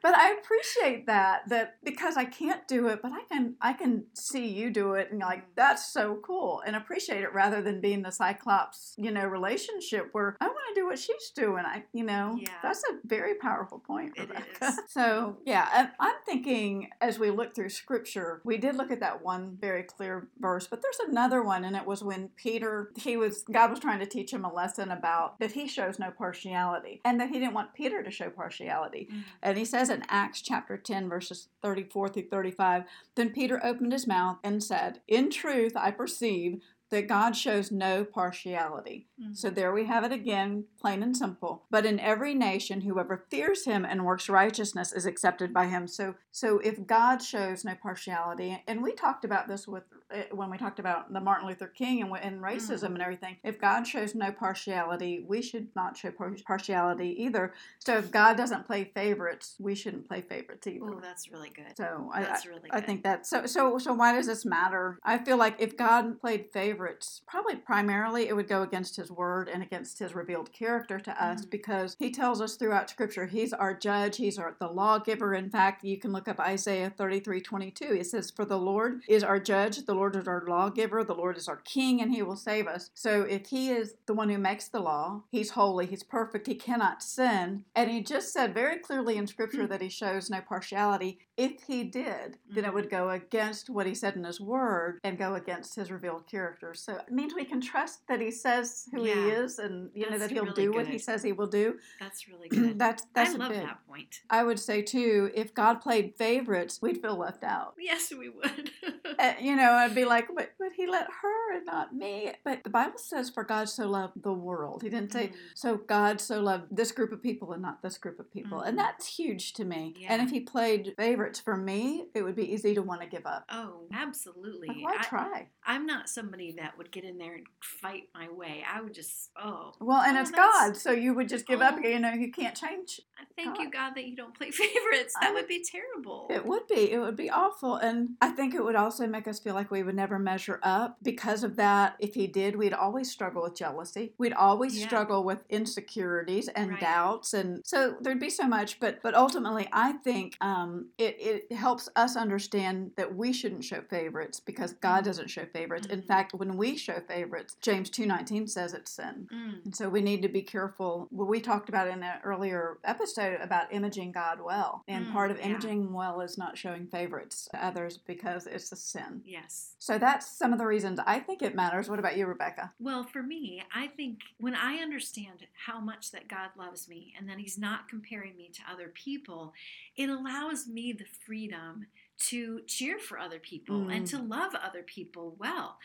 But 0.00 0.14
I 0.16 0.32
appreciate 0.40 1.06
that 1.06 1.48
that 1.48 1.76
because 1.82 2.16
I 2.16 2.24
can't 2.24 2.66
do 2.68 2.86
it, 2.86 3.00
but 3.02 3.10
I 3.12 3.22
can 3.28 3.54
I 3.60 3.72
can 3.72 4.04
see 4.14 4.46
you 4.46 4.70
do 4.70 4.94
it, 4.94 5.08
and 5.10 5.20
like 5.20 5.44
that's 5.56 5.92
so 5.92 6.20
cool, 6.24 6.62
and 6.64 6.76
appreciate 6.76 7.22
it 7.22 7.32
rather 7.34 7.60
than 7.60 7.80
being 7.80 8.02
the 8.02 8.12
Cyclops, 8.12 8.94
you 8.96 9.10
know, 9.10 9.26
relationship 9.26 10.10
where 10.12 10.36
I 10.40 10.46
want 10.46 10.58
to 10.74 10.80
do 10.80 10.86
what 10.86 10.98
she's 11.00 11.30
doing. 11.34 11.64
I, 11.66 11.82
you 11.92 12.04
know, 12.04 12.38
Yeah. 12.40 12.48
that's 12.62 12.82
a 12.88 12.94
very 13.04 13.34
powerful 13.34 13.80
point, 13.80 14.12
It 14.16 14.28
Rebecca. 14.28 14.46
is. 14.68 14.80
So 14.88 15.36
yeah, 15.44 15.88
I'm 15.98 16.14
thinking 16.24 16.90
as 17.00 17.18
we 17.18 17.30
look 17.30 17.54
through 17.54 17.70
Scripture, 17.70 18.40
we 18.44 18.56
did 18.56 18.76
look 18.76 18.90
at 18.92 19.00
that 19.00 19.22
one 19.22 19.56
very 19.60 19.82
clear 19.82 20.28
verse, 20.38 20.66
but 20.68 20.80
there's 20.82 21.00
another 21.10 21.42
one, 21.42 21.64
and 21.64 21.74
it 21.76 21.84
was 21.86 22.04
when 22.04 22.28
Peter 22.36 22.92
he 22.96 23.16
was 23.16 23.42
God 23.50 23.70
was 23.70 23.80
trying 23.80 23.95
to 24.00 24.06
teach 24.06 24.32
him 24.32 24.44
a 24.44 24.52
lesson 24.52 24.90
about 24.90 25.38
that 25.40 25.52
he 25.52 25.66
shows 25.66 25.98
no 25.98 26.10
partiality, 26.10 27.00
and 27.04 27.20
that 27.20 27.28
he 27.28 27.38
didn't 27.38 27.54
want 27.54 27.74
Peter 27.74 28.02
to 28.02 28.10
show 28.10 28.30
partiality. 28.30 29.08
Mm. 29.12 29.22
And 29.42 29.58
he 29.58 29.64
says 29.64 29.90
in 29.90 30.04
Acts 30.08 30.40
chapter 30.40 30.76
10, 30.76 31.08
verses 31.08 31.48
34 31.62 32.08
through 32.08 32.28
35, 32.28 32.84
Then 33.14 33.30
Peter 33.30 33.64
opened 33.64 33.92
his 33.92 34.06
mouth 34.06 34.38
and 34.42 34.62
said, 34.62 35.00
In 35.08 35.30
truth, 35.30 35.72
I 35.76 35.90
perceive 35.90 36.60
that 36.90 37.08
God 37.08 37.32
shows 37.32 37.72
no 37.72 38.04
partiality. 38.04 39.08
Mm. 39.20 39.36
So 39.36 39.50
there 39.50 39.72
we 39.72 39.86
have 39.86 40.04
it 40.04 40.12
again, 40.12 40.64
plain 40.80 41.02
and 41.02 41.16
simple. 41.16 41.64
But 41.70 41.84
in 41.84 41.98
every 41.98 42.34
nation, 42.34 42.82
whoever 42.82 43.24
fears 43.28 43.64
him 43.64 43.84
and 43.84 44.04
works 44.04 44.28
righteousness 44.28 44.92
is 44.92 45.06
accepted 45.06 45.52
by 45.52 45.66
him. 45.66 45.88
So, 45.88 46.14
so 46.30 46.58
if 46.60 46.86
God 46.86 47.18
shows 47.22 47.64
no 47.64 47.74
partiality, 47.74 48.62
and 48.68 48.82
we 48.82 48.92
talked 48.92 49.24
about 49.24 49.48
this 49.48 49.66
with 49.66 49.82
when 50.30 50.50
we 50.50 50.56
talked 50.58 50.78
about 50.78 51.12
the 51.12 51.20
Martin 51.20 51.48
Luther 51.48 51.66
King 51.66 52.02
and, 52.02 52.12
and 52.22 52.40
racism 52.40 52.86
and 52.94 53.02
everything. 53.02 53.36
If 53.42 53.60
God 53.60 53.86
shows 53.86 54.14
no 54.14 54.30
partiality, 54.32 55.24
we 55.26 55.42
should 55.42 55.68
not 55.74 55.96
show 55.96 56.10
par- 56.10 56.34
partiality 56.46 57.14
either. 57.22 57.52
So 57.80 57.96
if 57.98 58.10
God 58.10 58.36
doesn't 58.36 58.66
play 58.66 58.90
favorites, 58.94 59.56
we 59.58 59.74
shouldn't 59.74 60.06
play 60.08 60.20
favorites 60.20 60.66
either. 60.66 60.84
Oh, 60.84 61.00
that's 61.00 61.30
really 61.30 61.50
good. 61.50 61.76
So 61.76 62.10
I, 62.14 62.22
That's 62.22 62.46
I- 62.46 62.48
really 62.48 62.68
I 62.70 62.80
think 62.80 63.02
that 63.02 63.26
so 63.26 63.46
so 63.46 63.78
so 63.78 63.92
why 63.94 64.12
does 64.12 64.26
this 64.26 64.44
matter? 64.44 64.98
I 65.04 65.18
feel 65.18 65.36
like 65.36 65.56
if 65.58 65.76
God 65.76 66.20
played 66.20 66.46
favorites, 66.52 67.22
probably 67.26 67.56
primarily 67.56 68.28
it 68.28 68.36
would 68.36 68.48
go 68.48 68.62
against 68.62 68.96
his 68.96 69.10
word 69.10 69.48
and 69.48 69.62
against 69.62 69.98
his 69.98 70.14
revealed 70.14 70.52
character 70.52 70.98
to 71.00 71.22
us 71.24 71.44
Mhm. 71.44 71.50
because 71.50 71.96
he 71.98 72.10
tells 72.10 72.40
us 72.40 72.56
throughout 72.56 72.90
scripture 72.90 73.26
he's 73.26 73.52
our 73.52 73.74
judge, 73.74 74.16
he's 74.18 74.38
our 74.38 74.54
the 74.60 74.68
lawgiver. 74.68 75.34
In 75.34 75.50
fact, 75.50 75.84
you 75.84 75.98
can 75.98 76.12
look 76.12 76.28
up 76.28 76.38
Isaiah 76.40 76.90
33, 76.96 77.40
22. 77.40 77.84
It 77.94 78.06
says, 78.06 78.30
For 78.30 78.44
the 78.44 78.58
Lord 78.58 79.02
is 79.08 79.22
our 79.24 79.40
judge, 79.40 79.84
the 79.84 79.94
Lord 79.96 80.14
is 80.14 80.28
our 80.28 80.44
lawgiver, 80.46 81.02
the 81.02 81.14
Lord 81.14 81.36
is 81.36 81.48
our 81.48 81.56
king, 81.56 82.00
and 82.00 82.12
he 82.12 82.22
will 82.22 82.36
save 82.36 82.66
us. 82.66 82.90
So 82.94 83.22
if 83.22 83.46
he 83.46 83.70
is 83.70 83.94
the 84.06 84.14
one 84.14 84.28
who 84.28 84.38
makes 84.38 84.68
the 84.68 84.80
law, 84.80 85.22
he's 85.30 85.50
holy, 85.50 85.86
he's 85.86 86.02
perfect, 86.02 86.46
he 86.46 86.54
cannot 86.54 87.02
sin. 87.02 87.64
And 87.74 87.90
he 87.90 88.02
just 88.02 88.32
said 88.32 88.54
very 88.54 88.78
clearly 88.78 89.16
in 89.16 89.26
scripture 89.26 89.62
hmm. 89.62 89.68
that 89.68 89.82
he 89.82 89.88
shows 89.88 90.28
no 90.28 90.40
partiality. 90.40 91.18
If 91.36 91.64
he 91.64 91.84
did, 91.84 92.38
then 92.48 92.64
it 92.64 92.68
Mhm. 92.70 92.74
would 92.74 92.90
go 92.90 93.10
against 93.10 93.68
what 93.68 93.86
he 93.86 93.94
said 93.94 94.16
in 94.16 94.24
his 94.24 94.40
word 94.40 95.00
and 95.04 95.18
go 95.18 95.34
against 95.34 95.74
his 95.74 95.90
revealed 95.90 96.26
character. 96.26 96.72
So 96.74 96.94
it 96.96 97.12
means 97.12 97.34
we 97.34 97.44
can 97.44 97.60
trust 97.60 98.06
that 98.08 98.20
he 98.20 98.30
says 98.30 98.88
who 98.92 99.02
he 99.04 99.10
is 99.10 99.58
and 99.58 99.90
you 99.94 100.08
know 100.08 100.16
that 100.18 100.30
he'll 100.30 100.44
really 100.44 100.62
do 100.64 100.72
what 100.72 100.86
he 100.86 100.98
says 100.98 101.22
he 101.22 101.32
will 101.32 101.46
do. 101.46 101.78
That's 102.00 102.26
really 102.28 102.48
good. 102.50 102.78
that's 102.78 103.04
that's 103.12 103.34
I 103.34 103.38
love 103.38 103.50
big. 103.50 103.62
that 103.62 103.86
point. 103.86 104.22
I 104.30 104.44
would 104.44 104.58
say 104.58 104.80
too, 104.82 105.30
if 105.34 105.52
God 105.52 105.80
played 105.82 106.14
favorites, 106.16 106.80
we'd 106.80 107.02
feel 107.02 107.16
left 107.16 107.44
out. 107.44 107.74
Yes, 107.78 108.10
we 108.18 108.30
would. 108.30 108.70
Uh, 109.18 109.34
you 109.40 109.56
know, 109.56 109.72
I'd 109.72 109.94
be 109.94 110.04
like, 110.06 110.28
but, 110.34 110.52
but 110.58 110.72
he 110.72 110.86
let 110.86 111.06
her 111.22 111.52
and 111.56 111.66
not 111.66 111.94
me. 111.94 112.32
But 112.44 112.64
the 112.64 112.70
Bible 112.70 112.98
says, 112.98 113.28
for 113.28 113.44
God 113.44 113.68
so 113.68 113.88
loved 113.88 114.22
the 114.22 114.32
world. 114.32 114.82
He 114.82 114.88
didn't 114.88 115.12
say, 115.12 115.28
Mm. 115.28 115.34
so 115.54 115.76
God 115.76 116.20
so 116.20 116.40
loved 116.40 116.74
this 116.74 116.92
group 116.92 117.12
of 117.12 117.22
people 117.22 117.52
and 117.52 117.60
not 117.60 117.82
this 117.82 117.98
group 117.98 118.18
of 118.20 118.30
people. 118.30 118.60
Mhm. 118.60 118.68
And 118.68 118.78
that's 118.78 119.06
huge 119.18 119.52
to 119.54 119.64
me. 119.64 119.94
And 120.08 120.22
if 120.22 120.30
he 120.30 120.40
played 120.40 120.94
favorites, 120.96 121.25
for 121.34 121.56
me, 121.56 122.06
it 122.14 122.22
would 122.22 122.36
be 122.36 122.52
easy 122.52 122.74
to 122.74 122.82
want 122.82 123.00
to 123.00 123.06
give 123.06 123.26
up. 123.26 123.44
Oh, 123.50 123.86
absolutely. 123.92 124.68
Like, 124.68 124.82
why 124.84 124.96
I, 124.98 125.02
try? 125.02 125.48
I'm 125.64 125.86
not 125.86 126.08
somebody 126.08 126.54
that 126.58 126.76
would 126.78 126.90
get 126.92 127.04
in 127.04 127.18
there 127.18 127.34
and 127.34 127.46
fight 127.62 128.04
my 128.14 128.28
way. 128.30 128.62
I 128.70 128.80
would 128.80 128.94
just, 128.94 129.30
oh. 129.40 129.72
Well, 129.80 130.00
and 130.02 130.16
oh, 130.16 130.20
it's 130.20 130.30
God, 130.30 130.76
so 130.76 130.92
you 130.92 131.14
would 131.14 131.28
just 131.28 131.46
give 131.46 131.60
up. 131.60 131.76
Oh. 131.78 131.86
You 131.86 131.98
know, 131.98 132.12
you 132.12 132.30
can't 132.30 132.56
change. 132.56 133.00
I 133.18 133.24
Thank 133.36 133.58
you, 133.58 133.64
God. 133.70 133.72
God, 133.72 133.92
that 133.96 134.06
you 134.06 134.16
don't 134.16 134.34
play 134.36 134.50
favorites. 134.52 135.14
That 135.20 135.30
I- 135.30 135.32
would 135.34 135.48
be 135.48 135.64
terrible. 135.64 136.26
It 136.30 136.44
would 136.46 136.66
be. 136.66 136.92
It 136.92 136.98
would 136.98 137.16
be 137.16 137.30
awful. 137.30 137.76
And 137.76 138.10
I 138.20 138.30
think 138.30 138.54
it 138.54 138.64
would 138.64 138.76
also 138.76 139.06
make 139.06 139.26
us 139.28 139.38
feel 139.38 139.54
like 139.54 139.70
we 139.70 139.82
would 139.82 139.94
never 139.94 140.18
measure 140.18 140.60
up. 140.62 140.96
Because 141.02 141.42
of 141.44 141.56
that, 141.56 141.96
if 142.00 142.14
he 142.14 142.26
did, 142.26 142.56
we'd 142.56 142.72
always 142.72 143.10
struggle 143.10 143.42
with 143.42 143.54
jealousy. 143.56 144.12
We'd 144.18 144.32
always 144.32 144.78
Yeah. 144.78 144.86
struggle 144.86 145.24
with 145.24 145.44
insecurities 145.48 146.48
and 146.48 146.70
Right. 146.72 146.80
doubts. 146.80 147.34
And 147.34 147.62
so 147.64 147.96
there'd 148.00 148.20
be 148.20 148.30
so 148.30 148.46
much. 148.46 148.80
But 148.80 149.00
but 149.02 149.14
ultimately, 149.14 149.68
I 149.72 149.92
think 149.92 150.36
um, 150.40 150.90
it, 150.98 151.15
it 151.18 151.52
helps 151.52 151.88
us 151.96 152.16
understand 152.16 152.92
that 152.96 153.14
we 153.14 153.32
shouldn't 153.32 153.64
show 153.64 153.80
favorites 153.82 154.40
because 154.40 154.72
God 154.74 155.02
Mhm. 155.02 155.06
doesn't 155.06 155.28
show 155.28 155.46
favorites. 155.46 155.86
In 155.86 156.02
Mhm. 156.02 156.06
fact, 156.06 156.34
when 156.34 156.56
we 156.56 156.76
show 156.76 157.00
favorites, 157.00 157.56
James 157.60 157.90
2.19 157.90 158.46
says 158.46 158.72
it's 158.74 158.90
sin. 158.92 159.28
Mm, 159.32 159.64
And 159.64 159.74
so 159.76 159.88
we 159.88 160.00
need 160.00 160.22
to 160.22 160.28
be 160.28 160.42
careful. 160.42 161.08
Well, 161.10 161.26
we 161.26 161.40
talked 161.40 161.68
about 161.68 161.88
in 161.88 162.02
an 162.02 162.20
earlier 162.22 162.78
episode 162.84 163.40
about 163.40 163.72
imaging 163.72 164.12
God 164.12 164.40
well. 164.40 164.84
And 164.86 165.06
Mm, 165.06 165.12
part 165.12 165.30
of 165.30 165.40
imaging 165.40 165.82
him 165.82 165.92
well 165.92 166.20
is 166.20 166.36
not 166.38 166.56
showing 166.58 166.86
favorites 166.86 167.48
to 167.52 167.64
others 167.64 167.98
because 167.98 168.46
it's 168.46 168.70
a 168.72 168.76
sin. 168.76 169.22
yes. 169.24 169.74
So 169.78 169.98
that's 169.98 170.26
some 170.26 170.52
of 170.52 170.58
the 170.58 170.66
reasons 170.66 170.98
I 171.06 171.20
think 171.20 171.42
it 171.42 171.54
matters. 171.54 171.88
What 171.88 171.98
about 171.98 172.16
you, 172.16 172.26
Rebecca? 172.26 172.72
Well, 172.78 173.04
for 173.04 173.22
me, 173.22 173.62
I 173.74 173.86
think 173.88 174.20
when 174.38 174.54
I 174.54 174.76
understand 174.78 175.46
how 175.66 175.80
much 175.80 176.10
that 176.12 176.28
God 176.28 176.50
loves 176.56 176.88
me 176.88 177.14
and 177.16 177.28
that 177.28 177.38
He's 177.38 177.56
not 177.58 177.88
comparing 177.88 178.36
me 178.36 178.48
to 178.50 178.62
other 178.70 178.88
people, 178.88 179.54
it 179.96 180.08
allows 180.10 180.66
me 180.68 180.92
the 180.92 181.04
freedom 181.24 181.86
to 182.18 182.60
cheer 182.66 182.98
for 182.98 183.18
other 183.18 183.38
people 183.38 183.88
and 183.88 184.06
Mm. 184.06 184.10
to 184.10 184.18
love 184.18 184.54
other 184.54 184.82
people 184.82 185.36
well. 185.38 185.78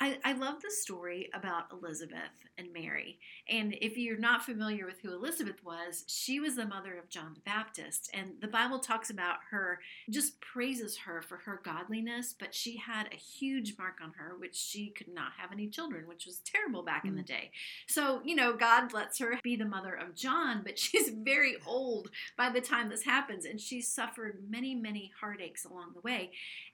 I, 0.00 0.18
I 0.24 0.32
love 0.32 0.62
the 0.62 0.70
story 0.70 1.28
about 1.34 1.72
Elizabeth 1.72 2.20
and 2.56 2.72
Mary. 2.72 3.18
And 3.48 3.76
if 3.80 3.96
you're 3.96 4.18
not 4.18 4.44
familiar 4.44 4.86
with 4.86 5.00
who 5.00 5.12
Elizabeth 5.12 5.64
was, 5.64 6.04
she 6.06 6.38
was 6.38 6.54
the 6.54 6.66
mother 6.66 6.96
of 6.96 7.08
John 7.08 7.32
the 7.34 7.40
Baptist. 7.40 8.10
And 8.14 8.32
the 8.40 8.48
Bible 8.48 8.78
talks 8.78 9.10
about 9.10 9.38
her, 9.50 9.80
just 10.08 10.40
praises 10.40 10.98
her 10.98 11.20
for 11.20 11.38
her 11.38 11.60
godliness, 11.64 12.34
but 12.38 12.54
she 12.54 12.76
had 12.76 13.08
a 13.12 13.16
huge 13.16 13.76
mark 13.76 13.98
on 14.02 14.12
her, 14.16 14.36
which 14.38 14.54
she 14.54 14.90
could 14.90 15.08
not 15.08 15.32
have 15.36 15.50
any 15.52 15.68
children, 15.68 16.06
which 16.06 16.26
was 16.26 16.40
terrible 16.44 16.82
back 16.84 17.04
in 17.04 17.16
the 17.16 17.22
mm. 17.22 17.26
day. 17.26 17.50
So, 17.88 18.20
you 18.24 18.36
know, 18.36 18.52
God 18.52 18.92
lets 18.92 19.18
her 19.18 19.38
be 19.42 19.56
the 19.56 19.64
mother 19.64 19.94
of 19.94 20.14
John, 20.14 20.62
but 20.64 20.78
she's 20.88 21.10
very 21.10 21.56
old 21.66 22.10
by 22.36 22.50
the 22.50 22.60
time 22.60 22.88
this 22.88 23.04
happens, 23.04 23.44
and 23.44 23.60
she's 23.60 23.88
suffered 23.88 24.44
many, 24.48 24.74
many 24.76 25.10
heartaches 25.20 25.64
along 25.64 25.92
the 25.94 26.00
way. 26.02 26.30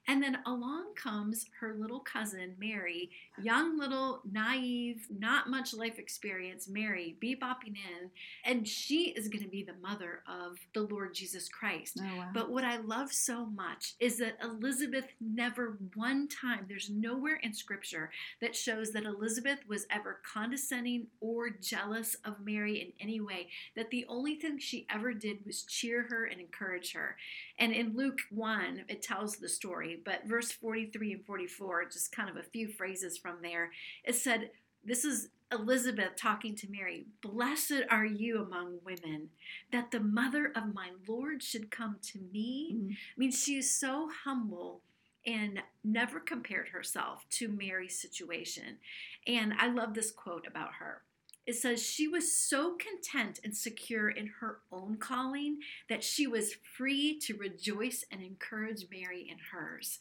And 0.07 0.21
then 0.21 0.39
along 0.45 0.93
comes 0.95 1.45
her 1.59 1.75
little 1.77 1.99
cousin, 1.99 2.55
Mary, 2.59 3.09
young, 3.41 3.77
little, 3.77 4.21
naive, 4.31 5.07
not 5.09 5.49
much 5.49 5.73
life 5.73 5.99
experience, 5.99 6.67
Mary, 6.67 7.15
be 7.19 7.35
bebopping 7.35 7.75
in, 7.75 8.09
and 8.43 8.67
she 8.67 9.09
is 9.09 9.27
going 9.27 9.43
to 9.43 9.49
be 9.49 9.63
the 9.63 9.75
mother 9.81 10.23
of 10.27 10.57
the 10.73 10.83
Lord 10.83 11.13
Jesus 11.13 11.49
Christ. 11.49 11.99
Oh, 12.01 12.17
wow. 12.17 12.29
But 12.33 12.49
what 12.51 12.63
I 12.63 12.77
love 12.77 13.11
so 13.11 13.45
much 13.45 13.95
is 13.99 14.17
that 14.19 14.37
Elizabeth 14.41 15.05
never 15.19 15.77
one 15.95 16.27
time, 16.27 16.65
there's 16.67 16.89
nowhere 16.89 17.39
in 17.43 17.53
scripture 17.53 18.11
that 18.41 18.55
shows 18.55 18.91
that 18.91 19.03
Elizabeth 19.03 19.59
was 19.67 19.85
ever 19.89 20.19
condescending 20.31 21.07
or 21.19 21.49
jealous 21.49 22.15
of 22.25 22.39
Mary 22.43 22.81
in 22.81 22.93
any 22.99 23.19
way. 23.19 23.49
That 23.75 23.89
the 23.89 24.05
only 24.07 24.35
thing 24.35 24.59
she 24.59 24.87
ever 24.89 25.13
did 25.13 25.45
was 25.45 25.63
cheer 25.63 26.03
her 26.09 26.25
and 26.25 26.39
encourage 26.39 26.93
her. 26.93 27.17
And 27.57 27.71
in 27.71 27.95
Luke 27.95 28.19
1, 28.31 28.85
it 28.89 29.01
tells 29.01 29.37
the 29.37 29.47
story, 29.47 30.01
but 30.03 30.27
verse 30.27 30.51
43 30.51 31.13
and 31.13 31.25
44, 31.25 31.85
just 31.85 32.11
kind 32.11 32.29
of 32.29 32.35
a 32.35 32.43
few 32.43 32.67
phrases 32.67 33.17
from 33.17 33.37
there, 33.41 33.71
it 34.03 34.15
said, 34.15 34.51
This 34.83 35.05
is 35.05 35.29
Elizabeth 35.51 36.15
talking 36.17 36.55
to 36.55 36.69
Mary. 36.69 37.05
Blessed 37.21 37.83
are 37.89 38.05
you 38.05 38.41
among 38.41 38.79
women, 38.83 39.29
that 39.71 39.91
the 39.91 40.01
mother 40.01 40.51
of 40.53 40.73
my 40.73 40.89
Lord 41.07 41.41
should 41.41 41.71
come 41.71 41.97
to 42.01 42.19
me. 42.19 42.73
Mhm. 42.73 42.91
I 42.91 42.97
mean, 43.15 43.31
she 43.31 43.57
is 43.57 43.73
so 43.73 44.09
humble 44.09 44.81
and 45.25 45.63
never 45.83 46.19
compared 46.19 46.69
herself 46.69 47.25
to 47.29 47.47
Mary's 47.47 47.99
situation. 47.99 48.79
And 49.25 49.53
I 49.53 49.67
love 49.67 49.93
this 49.93 50.11
quote 50.11 50.45
about 50.45 50.75
her. 50.75 51.04
It 51.45 51.55
says, 51.55 51.81
She 51.81 52.07
was 52.07 52.35
so 52.35 52.75
content 52.75 53.39
and 53.43 53.55
secure 53.55 54.09
in 54.09 54.27
her 54.39 54.59
own 54.71 54.97
calling 54.97 55.59
that 55.89 56.03
she 56.03 56.27
was 56.27 56.55
free 56.75 57.19
to 57.19 57.37
rejoice 57.37 58.03
and 58.11 58.21
encourage 58.21 58.85
Mary 58.91 59.27
in 59.29 59.37
hers. 59.51 59.99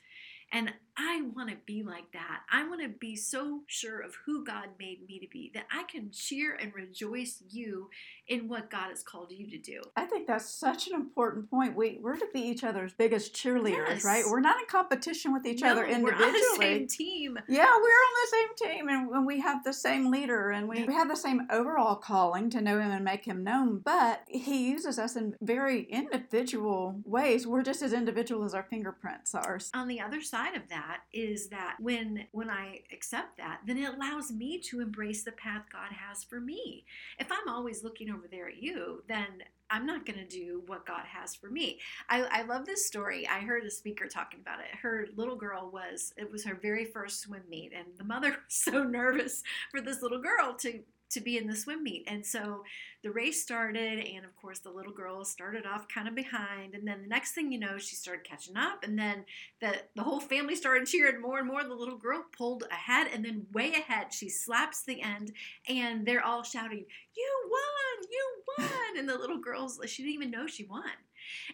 And 0.52 0.72
I 0.96 1.22
want 1.34 1.50
to 1.50 1.56
be 1.66 1.82
like 1.82 2.12
that. 2.12 2.42
I 2.50 2.68
want 2.68 2.80
to 2.82 2.88
be 2.88 3.16
so 3.16 3.62
sure 3.66 4.00
of 4.00 4.14
who 4.24 4.44
God 4.44 4.68
made 4.78 5.04
me 5.06 5.18
to 5.18 5.26
be 5.28 5.50
that 5.54 5.66
I 5.72 5.82
can 5.90 6.12
cheer 6.12 6.54
and 6.54 6.72
rejoice 6.72 7.42
you 7.48 7.90
in 8.26 8.48
what 8.48 8.70
God 8.70 8.88
has 8.88 9.02
called 9.02 9.30
you 9.30 9.50
to 9.50 9.58
do. 9.58 9.82
I 9.96 10.06
think 10.06 10.26
that's 10.26 10.48
such 10.48 10.88
an 10.88 10.94
important 10.94 11.50
point. 11.50 11.76
We, 11.76 11.98
we're 12.00 12.16
to 12.16 12.26
be 12.32 12.40
each 12.40 12.64
other's 12.64 12.92
biggest 12.94 13.34
cheerleaders, 13.34 13.86
Yes. 13.88 14.04
right? 14.04 14.24
We're 14.26 14.40
not 14.40 14.58
in 14.60 14.66
competition 14.66 15.32
with 15.32 15.44
each 15.46 15.62
other 15.62 15.86
No, 15.86 15.92
individually. 15.92 16.30
We're 16.32 16.52
on 16.52 16.58
the 16.58 16.64
same 16.64 16.86
team. 16.88 17.38
Yeah, 17.48 17.66
we're 17.66 17.80
on 18.06 18.14
the 18.22 18.28
same 18.30 18.70
team 18.70 18.88
and, 18.88 19.10
and 19.10 19.26
we 19.26 19.40
have 19.40 19.62
the 19.62 19.72
same 19.74 20.10
leader 20.10 20.50
and 20.50 20.68
we, 20.68 20.84
we 20.84 20.94
have 20.94 21.08
the 21.08 21.16
same 21.16 21.46
overall 21.50 21.96
calling 21.96 22.48
to 22.50 22.62
know 22.62 22.78
him 22.78 22.90
and 22.90 23.04
make 23.04 23.26
him 23.26 23.44
known, 23.44 23.80
but 23.84 24.22
he 24.26 24.70
uses 24.70 24.98
us 24.98 25.16
in 25.16 25.34
very 25.42 25.82
individual 25.84 27.00
ways. 27.04 27.46
We're 27.46 27.62
just 27.62 27.82
as 27.82 27.92
individual 27.92 28.44
as 28.44 28.54
our 28.54 28.62
fingerprints 28.70 29.34
are. 29.34 29.58
on 29.74 29.88
the 29.88 30.00
other 30.00 30.22
side 30.22 30.54
of 30.54 30.68
that 30.70 31.00
is 31.12 31.48
that 31.48 31.76
when 31.78 32.26
when 32.32 32.48
I 32.48 32.80
accept 32.92 33.36
that, 33.36 33.60
then 33.66 33.76
it 33.78 33.94
allows 33.94 34.32
me 34.32 34.58
to 34.70 34.80
embrace 34.80 35.24
the 35.24 35.32
path 35.32 35.64
God 35.70 35.92
has 35.92 36.24
for 36.24 36.40
me. 36.40 36.84
If 37.18 37.30
I'm 37.30 37.48
always 37.48 37.84
looking 37.84 38.08
over 38.14 38.28
there 38.30 38.48
at 38.48 38.62
you, 38.62 39.02
then 39.08 39.42
I'm 39.70 39.86
not 39.86 40.06
going 40.06 40.18
to 40.18 40.26
do 40.26 40.62
what 40.66 40.86
God 40.86 41.04
has 41.06 41.34
for 41.34 41.50
me. 41.50 41.80
I, 42.08 42.22
I 42.30 42.42
love 42.42 42.66
this 42.66 42.86
story. 42.86 43.26
I 43.26 43.40
heard 43.40 43.64
a 43.64 43.70
speaker 43.70 44.06
talking 44.06 44.40
about 44.40 44.60
it. 44.60 44.66
Her 44.80 45.06
little 45.16 45.36
girl 45.36 45.70
was, 45.72 46.12
it 46.16 46.30
was 46.30 46.44
her 46.44 46.54
very 46.54 46.84
first 46.84 47.22
swim 47.22 47.42
meet, 47.48 47.72
and 47.74 47.86
the 47.96 48.04
mother 48.04 48.30
was 48.30 48.38
so 48.48 48.84
nervous 48.84 49.42
for 49.70 49.80
this 49.80 50.02
little 50.02 50.20
girl 50.20 50.54
to 50.60 50.80
to 51.10 51.20
be 51.20 51.36
in 51.36 51.46
the 51.46 51.56
swim 51.56 51.82
meet. 51.82 52.04
And 52.06 52.24
so 52.24 52.64
the 53.02 53.10
race 53.10 53.42
started, 53.42 53.98
and 53.98 54.24
of 54.24 54.34
course, 54.36 54.60
the 54.60 54.70
little 54.70 54.92
girl 54.92 55.24
started 55.24 55.66
off 55.66 55.86
kind 55.88 56.08
of 56.08 56.14
behind. 56.14 56.74
And 56.74 56.86
then 56.86 57.02
the 57.02 57.08
next 57.08 57.32
thing 57.32 57.52
you 57.52 57.58
know, 57.58 57.78
she 57.78 57.96
started 57.96 58.24
catching 58.24 58.56
up. 58.56 58.82
And 58.82 58.98
then 58.98 59.24
the, 59.60 59.74
the 59.94 60.02
whole 60.02 60.20
family 60.20 60.56
started 60.56 60.88
cheering 60.88 61.20
more 61.20 61.38
and 61.38 61.46
more. 61.48 61.62
The 61.62 61.74
little 61.74 61.98
girl 61.98 62.24
pulled 62.36 62.64
ahead, 62.70 63.08
and 63.12 63.24
then 63.24 63.46
way 63.52 63.72
ahead, 63.72 64.12
she 64.12 64.28
slaps 64.28 64.82
the 64.82 65.02
end, 65.02 65.32
and 65.68 66.06
they're 66.06 66.24
all 66.24 66.42
shouting, 66.42 66.84
You 67.16 67.50
won! 67.50 68.08
You 68.10 68.42
won! 68.58 68.98
And 68.98 69.08
the 69.08 69.18
little 69.18 69.38
girl's, 69.38 69.78
she 69.86 70.02
didn't 70.02 70.14
even 70.14 70.30
know 70.30 70.46
she 70.46 70.64
won. 70.64 70.84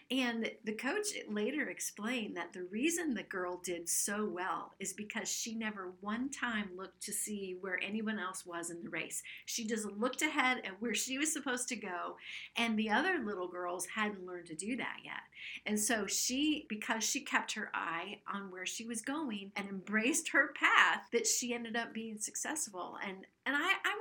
And 0.09 0.51
the 0.63 0.73
coach 0.73 1.07
later 1.29 1.69
explained 1.69 2.35
that 2.37 2.53
the 2.53 2.63
reason 2.63 3.13
the 3.13 3.23
girl 3.23 3.61
did 3.63 3.87
so 3.87 4.25
well 4.25 4.73
is 4.79 4.93
because 4.93 5.29
she 5.29 5.55
never 5.55 5.93
one 6.01 6.29
time 6.29 6.69
looked 6.75 7.01
to 7.03 7.13
see 7.13 7.57
where 7.61 7.79
anyone 7.81 8.19
else 8.19 8.45
was 8.45 8.69
in 8.69 8.83
the 8.83 8.89
race. 8.89 9.23
She 9.45 9.65
just 9.65 9.85
looked 9.85 10.21
ahead 10.21 10.61
at 10.65 10.81
where 10.81 10.95
she 10.95 11.17
was 11.17 11.31
supposed 11.31 11.67
to 11.69 11.75
go, 11.75 12.17
and 12.55 12.77
the 12.77 12.89
other 12.89 13.19
little 13.23 13.47
girls 13.47 13.87
hadn't 13.95 14.25
learned 14.25 14.47
to 14.47 14.55
do 14.55 14.75
that 14.77 14.97
yet. 15.03 15.21
And 15.65 15.79
so 15.79 16.05
she, 16.05 16.65
because 16.69 17.03
she 17.03 17.21
kept 17.21 17.53
her 17.53 17.71
eye 17.73 18.19
on 18.31 18.51
where 18.51 18.65
she 18.65 18.85
was 18.85 19.01
going 19.01 19.51
and 19.55 19.69
embraced 19.69 20.29
her 20.29 20.53
path, 20.53 21.03
that 21.11 21.27
she 21.27 21.53
ended 21.53 21.75
up 21.75 21.93
being 21.93 22.17
successful. 22.17 22.97
And 23.05 23.25
and 23.45 23.55
I, 23.55 23.59
I 23.59 24.00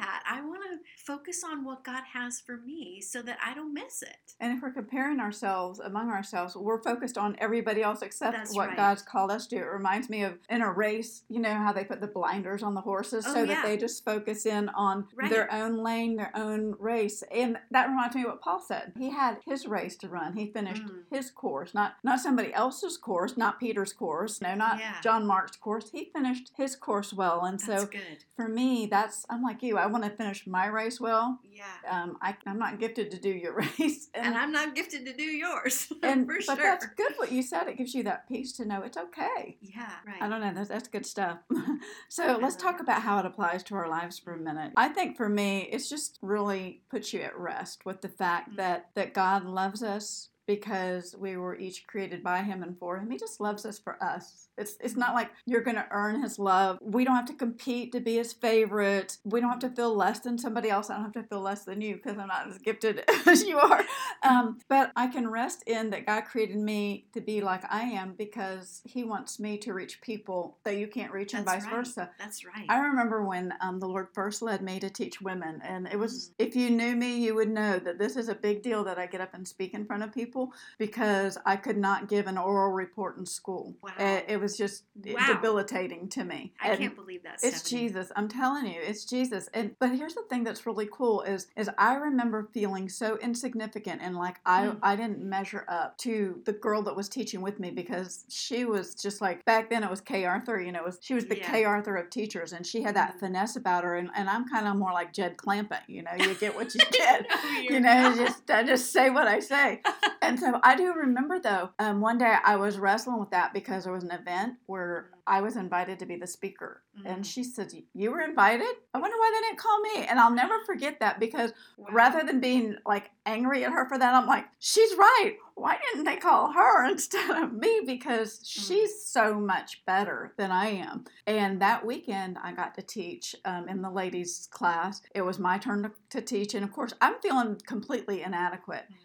that. 0.00 0.22
I 0.28 0.40
want 0.42 0.62
to 0.72 0.78
focus 1.04 1.42
on 1.44 1.64
what 1.64 1.84
God 1.84 2.02
has 2.12 2.40
for 2.40 2.56
me 2.58 3.00
so 3.00 3.22
that 3.22 3.38
I 3.44 3.54
don't 3.54 3.72
miss 3.74 4.02
it. 4.02 4.34
And 4.40 4.56
if 4.56 4.62
we're 4.62 4.72
comparing 4.72 5.20
ourselves 5.20 5.78
among 5.80 6.10
ourselves, 6.10 6.56
we're 6.56 6.82
focused 6.82 7.18
on 7.18 7.36
everybody 7.38 7.82
else 7.82 8.02
except 8.02 8.36
That's 8.36 8.54
what 8.54 8.68
right. 8.68 8.76
God's 8.76 9.02
called 9.02 9.30
us 9.30 9.46
to. 9.48 9.56
It 9.56 9.60
reminds 9.72 10.08
me 10.08 10.22
of 10.22 10.34
in 10.48 10.62
a 10.62 10.72
race, 10.72 11.22
you 11.28 11.40
know 11.40 11.54
how 11.54 11.72
they 11.72 11.84
put 11.84 12.00
the 12.00 12.06
blinders 12.06 12.62
on 12.62 12.74
the 12.74 12.80
horses 12.80 13.24
Oh, 13.28 13.34
so 13.34 13.40
yeah. 13.40 13.46
that 13.54 13.64
they 13.64 13.76
just 13.76 14.04
focus 14.04 14.46
in 14.46 14.68
on 14.70 15.06
Right. 15.14 15.30
their 15.30 15.52
own 15.52 15.76
lane, 15.82 16.16
their 16.16 16.32
own 16.34 16.74
race. 16.78 17.22
And 17.34 17.58
that 17.70 17.88
reminds 17.88 18.14
me 18.16 18.22
of 18.22 18.28
what 18.28 18.40
Paul 18.40 18.60
said. 18.60 18.92
He 18.98 19.10
had 19.10 19.38
his 19.44 19.66
race 19.66 19.96
to 19.98 20.08
run. 20.08 20.34
He 20.36 20.46
finished 20.52 20.82
Mm. 20.84 21.04
his 21.10 21.30
course, 21.30 21.74
not 21.74 21.94
not 22.02 22.20
somebody 22.20 22.52
else's 22.54 22.96
course, 22.96 23.36
not 23.36 23.60
Peter's 23.60 23.92
course, 23.92 24.40
no, 24.40 24.54
not 24.54 24.78
Yeah. 24.78 25.00
John 25.02 25.26
Mark's 25.26 25.56
course. 25.56 25.90
He 25.90 26.10
finished 26.14 26.52
his 26.56 26.76
course 26.76 27.12
well. 27.12 27.44
And 27.44 27.58
That's 27.58 27.82
so 27.82 27.86
good. 27.86 28.24
for 28.36 28.48
me, 28.48 28.86
that's 28.86 29.26
I'm 29.28 29.42
like 29.42 29.62
you. 29.62 29.76
I 29.76 29.86
want 29.90 30.04
to 30.04 30.10
finish 30.10 30.46
my 30.46 30.66
race 30.66 31.00
well. 31.00 31.38
Yeah. 31.44 31.64
Um, 31.90 32.16
I, 32.22 32.36
I'm 32.46 32.58
not 32.58 32.80
gifted 32.80 33.10
to 33.10 33.18
do 33.18 33.28
your 33.28 33.54
race, 33.78 34.08
And 34.14 34.34
I'm 34.34 34.52
not 34.52 34.74
gifted 34.74 35.04
to 35.06 35.12
do 35.12 35.22
yours. 35.24 35.92
and 36.02 36.26
for 36.26 36.36
but 36.46 36.56
sure. 36.56 36.64
that's 36.64 36.86
good 36.96 37.12
what 37.16 37.30
you 37.32 37.42
said. 37.42 37.68
It 37.68 37.76
gives 37.76 37.94
you 37.94 38.02
that 38.04 38.26
peace 38.28 38.52
to 38.54 38.64
know 38.64 38.82
it's 38.82 38.96
okay. 38.96 39.58
Yeah, 39.60 39.90
right. 40.06 40.20
I 40.22 40.28
don't 40.28 40.40
know. 40.40 40.52
That's, 40.54 40.68
that's 40.68 40.88
good 40.88 41.04
stuff. 41.06 41.38
so 42.08 42.38
let's 42.40 42.56
talk 42.56 42.80
about 42.80 43.02
how 43.02 43.18
it 43.18 43.26
applies 43.26 43.62
to 43.64 43.74
our 43.74 43.88
lives 43.88 44.18
for 44.18 44.32
a 44.34 44.38
minute. 44.38 44.72
I 44.76 44.88
think 44.88 45.16
for 45.16 45.28
me, 45.28 45.68
it's 45.70 45.88
just 45.88 46.18
really 46.22 46.82
puts 46.90 47.12
you 47.12 47.20
at 47.20 47.38
rest 47.38 47.84
with 47.84 48.00
the 48.00 48.08
fact 48.08 48.52
Mhm. 48.52 48.56
that 48.56 48.90
that 48.94 49.12
God 49.14 49.44
loves 49.44 49.82
us 49.82 50.28
because 50.46 51.14
we 51.16 51.36
were 51.36 51.54
each 51.56 51.86
created 51.86 52.22
by 52.24 52.42
Him 52.42 52.62
and 52.62 52.76
for 52.78 52.98
Him. 52.98 53.10
He 53.10 53.18
just 53.18 53.40
loves 53.40 53.64
us 53.64 53.78
for 53.78 54.02
us. 54.02 54.48
It's 54.60 54.76
it's 54.80 54.96
not 54.96 55.14
like 55.14 55.30
you're 55.46 55.62
going 55.62 55.76
to 55.76 55.86
earn 55.90 56.22
His 56.22 56.38
love. 56.38 56.78
We 56.80 57.04
don't 57.04 57.16
have 57.16 57.26
to 57.26 57.34
compete 57.34 57.92
to 57.92 58.00
be 58.00 58.16
His 58.16 58.32
favorite. 58.32 59.18
We 59.24 59.40
don't 59.40 59.50
have 59.50 59.58
to 59.60 59.70
feel 59.70 59.94
less 59.96 60.20
than 60.20 60.38
somebody 60.38 60.70
else. 60.70 60.90
I 60.90 60.94
don't 60.94 61.04
have 61.04 61.12
to 61.14 61.22
feel 61.24 61.40
less 61.40 61.64
than 61.64 61.80
you 61.80 61.94
because 61.96 62.18
I'm 62.18 62.28
not 62.28 62.48
as 62.48 62.58
gifted 62.58 63.02
as 63.26 63.44
you 63.44 63.58
are. 63.58 63.84
Um, 64.22 64.58
but 64.68 64.92
I 64.96 65.06
can 65.06 65.28
rest 65.28 65.62
in 65.66 65.90
that 65.90 66.06
God 66.06 66.22
created 66.22 66.56
me 66.58 67.06
to 67.14 67.20
be 67.20 67.40
like 67.40 67.62
I 67.70 67.82
am 67.82 68.14
because 68.16 68.82
He 68.84 69.04
wants 69.04 69.40
me 69.40 69.56
to 69.58 69.72
reach 69.72 70.00
people 70.00 70.58
that 70.64 70.76
you 70.76 70.86
can't 70.86 71.12
reach, 71.12 71.34
and 71.34 71.44
vice 71.44 71.64
right. 71.64 71.74
versa. 71.74 72.10
That's 72.18 72.44
right. 72.44 72.66
I 72.68 72.78
remember 72.80 73.24
when 73.24 73.54
um, 73.60 73.80
the 73.80 73.88
Lord 73.88 74.08
first 74.12 74.42
led 74.42 74.62
me 74.62 74.78
to 74.80 74.90
teach 74.90 75.20
women, 75.20 75.60
and 75.64 75.86
it 75.88 75.98
was, 75.98 76.10
Mm. 76.10 76.32
if 76.38 76.56
you 76.56 76.70
knew 76.70 76.96
me, 76.96 77.18
you 77.24 77.34
would 77.34 77.48
know 77.50 77.78
that 77.78 77.98
this 77.98 78.16
is 78.16 78.28
a 78.28 78.34
big 78.34 78.62
deal 78.62 78.84
that 78.84 78.98
I 78.98 79.06
get 79.06 79.20
up 79.20 79.32
and 79.32 79.46
speak 79.46 79.74
in 79.74 79.86
front 79.86 80.02
of 80.02 80.12
people 80.12 80.52
because 80.78 81.38
I 81.46 81.56
could 81.56 81.76
not 81.78 82.08
give 82.08 82.26
an 82.26 82.36
oral 82.36 82.72
report 82.72 83.16
in 83.16 83.24
school. 83.26 83.74
Wow. 83.82 83.92
It, 83.98 84.24
it 84.28 84.40
was 84.40 84.49
just 84.56 84.84
Wow. 85.02 85.26
debilitating 85.26 86.08
to 86.10 86.24
me. 86.24 86.52
I 86.60 86.68
And 86.70 86.78
can't 86.78 86.94
believe 86.96 87.22
that. 87.22 87.38
it's 87.42 87.58
Stephanie. 87.58 87.88
Jesus. 87.88 88.12
I'm 88.16 88.28
telling 88.28 88.66
you, 88.66 88.78
it's 88.82 89.04
Jesus. 89.04 89.48
And 89.54 89.74
but 89.78 89.90
here's 89.96 90.14
the 90.14 90.22
thing 90.28 90.44
that's 90.44 90.66
really 90.66 90.88
cool 90.92 91.22
is 91.22 91.46
is 91.56 91.70
I 91.78 91.94
remember 91.94 92.48
feeling 92.52 92.88
so 92.88 93.16
insignificant 93.18 94.00
and 94.02 94.16
like 94.16 94.40
I 94.44 94.60
Mm. 94.66 94.78
I 94.82 94.96
didn't 94.96 95.22
measure 95.22 95.64
up 95.68 95.96
to 95.98 96.42
the 96.44 96.52
girl 96.52 96.82
that 96.82 96.94
was 96.96 97.08
teaching 97.08 97.40
with 97.40 97.58
me 97.58 97.70
because 97.70 98.24
she 98.28 98.64
was 98.66 98.94
just 98.94 99.20
like 99.22 99.44
back 99.46 99.70
then 99.70 99.82
it 99.82 99.90
was 99.90 100.00
Kay 100.02 100.24
Arthur, 100.26 100.60
you 100.60 100.70
know, 100.72 100.80
it 100.80 100.84
was 100.86 100.98
she 101.00 101.14
was 101.14 101.26
the 101.26 101.38
Yeah. 101.38 101.50
Kay 101.50 101.64
Arthur 101.64 101.96
of 101.96 102.10
teachers 102.10 102.52
and 102.52 102.66
she 102.66 102.82
had 102.82 102.94
that 102.96 103.16
Mm. 103.16 103.20
finesse 103.20 103.56
about 103.56 103.84
her 103.84 103.96
and, 103.96 104.10
and 104.14 104.28
I'm 104.28 104.46
kind 104.48 104.66
of 104.68 104.76
more 104.76 104.92
like 104.92 105.12
Jed 105.14 105.36
Clampett, 105.38 105.82
you 105.88 106.02
know, 106.02 106.12
you 106.18 106.34
get 106.34 106.54
what 106.54 106.74
you 106.74 106.80
get. 106.92 107.26
No, 107.30 107.60
you 107.60 107.80
know, 107.80 108.14
just 108.24 108.50
I 108.50 108.62
just 108.64 108.92
say 108.92 109.08
what 109.10 109.26
I 109.26 109.40
say. 109.40 109.80
And 110.22 110.38
so 110.38 110.60
I 110.62 110.76
do 110.76 110.92
remember 110.92 111.40
though, 111.40 111.70
um, 111.78 112.00
one 112.02 112.18
day 112.18 112.36
I 112.44 112.54
was 112.56 112.78
wrestling 112.78 113.18
with 113.18 113.30
that 113.30 113.54
because 113.54 113.84
there 113.84 113.92
was 113.92 114.04
an 114.04 114.10
event 114.12 114.39
where 114.66 115.10
I 115.26 115.40
was 115.40 115.56
invited 115.56 115.98
to 115.98 116.06
be 116.06 116.16
the 116.16 116.26
speaker. 116.26 116.82
Mm. 116.98 117.12
And 117.12 117.26
she 117.26 117.42
said, 117.44 117.72
You 117.94 118.10
were 118.10 118.20
invited? 118.20 118.66
I 118.94 118.98
wonder 118.98 119.16
why 119.16 119.30
they 119.34 119.46
didn't 119.46 119.58
call 119.58 119.80
me. 119.80 120.06
And 120.06 120.18
I'll 120.18 120.32
never 120.34 120.54
forget 120.66 121.00
that 121.00 121.20
because 121.20 121.52
Wow. 121.76 121.88
rather 121.92 122.22
than 122.24 122.40
being 122.40 122.76
like 122.84 123.10
angry 123.26 123.64
at 123.64 123.72
her 123.72 123.88
for 123.88 123.98
that, 123.98 124.14
I'm 124.14 124.26
like, 124.26 124.46
She's 124.58 124.94
right. 124.96 125.34
Why 125.54 125.78
didn't 125.92 126.04
they 126.04 126.16
call 126.16 126.52
her 126.52 126.86
instead 126.90 127.30
of 127.42 127.52
me? 127.52 127.82
Because 127.86 128.40
she's 128.44 129.06
so 129.06 129.38
much 129.38 129.84
better 129.86 130.32
than 130.38 130.50
I 130.50 130.66
am. 130.70 131.04
And 131.26 131.60
that 131.60 131.84
weekend, 131.84 132.38
I 132.42 132.52
got 132.52 132.74
to 132.76 132.82
teach 132.82 133.34
um, 133.44 133.68
in 133.68 133.82
the 133.82 133.90
ladies' 133.90 134.48
class. 134.50 135.02
It 135.14 135.22
was 135.22 135.38
my 135.38 135.58
turn 135.58 135.82
to, 135.82 135.92
to 136.10 136.20
teach. 136.22 136.54
And 136.54 136.64
of 136.64 136.72
course, 136.72 136.94
I'm 137.00 137.14
feeling 137.22 137.60
completely 137.66 138.22
inadequate. 138.22 138.84
Mm. 138.90 138.96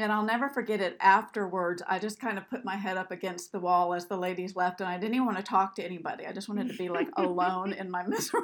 And 0.00 0.12
I'll 0.12 0.24
never 0.24 0.48
forget 0.48 0.80
it 0.80 0.96
afterwards. 1.00 1.82
I 1.88 1.98
just 1.98 2.20
kind 2.20 2.38
of 2.38 2.48
put 2.48 2.64
my 2.64 2.76
head 2.76 2.96
up 2.96 3.10
against 3.10 3.50
the 3.50 3.58
wall 3.58 3.94
as 3.94 4.06
the 4.06 4.16
ladies 4.16 4.54
left, 4.54 4.80
and 4.80 4.88
I 4.88 4.96
didn't 4.96 5.14
even 5.14 5.26
want 5.26 5.38
to 5.38 5.42
talk 5.42 5.74
to 5.76 5.82
anybody. 5.84 6.24
I 6.24 6.32
just 6.32 6.48
wanted 6.48 6.68
to 6.68 6.78
be 6.78 6.88
like 6.88 7.08
alone 7.16 7.72
in 7.72 7.90
my 7.90 8.06
misery, 8.06 8.42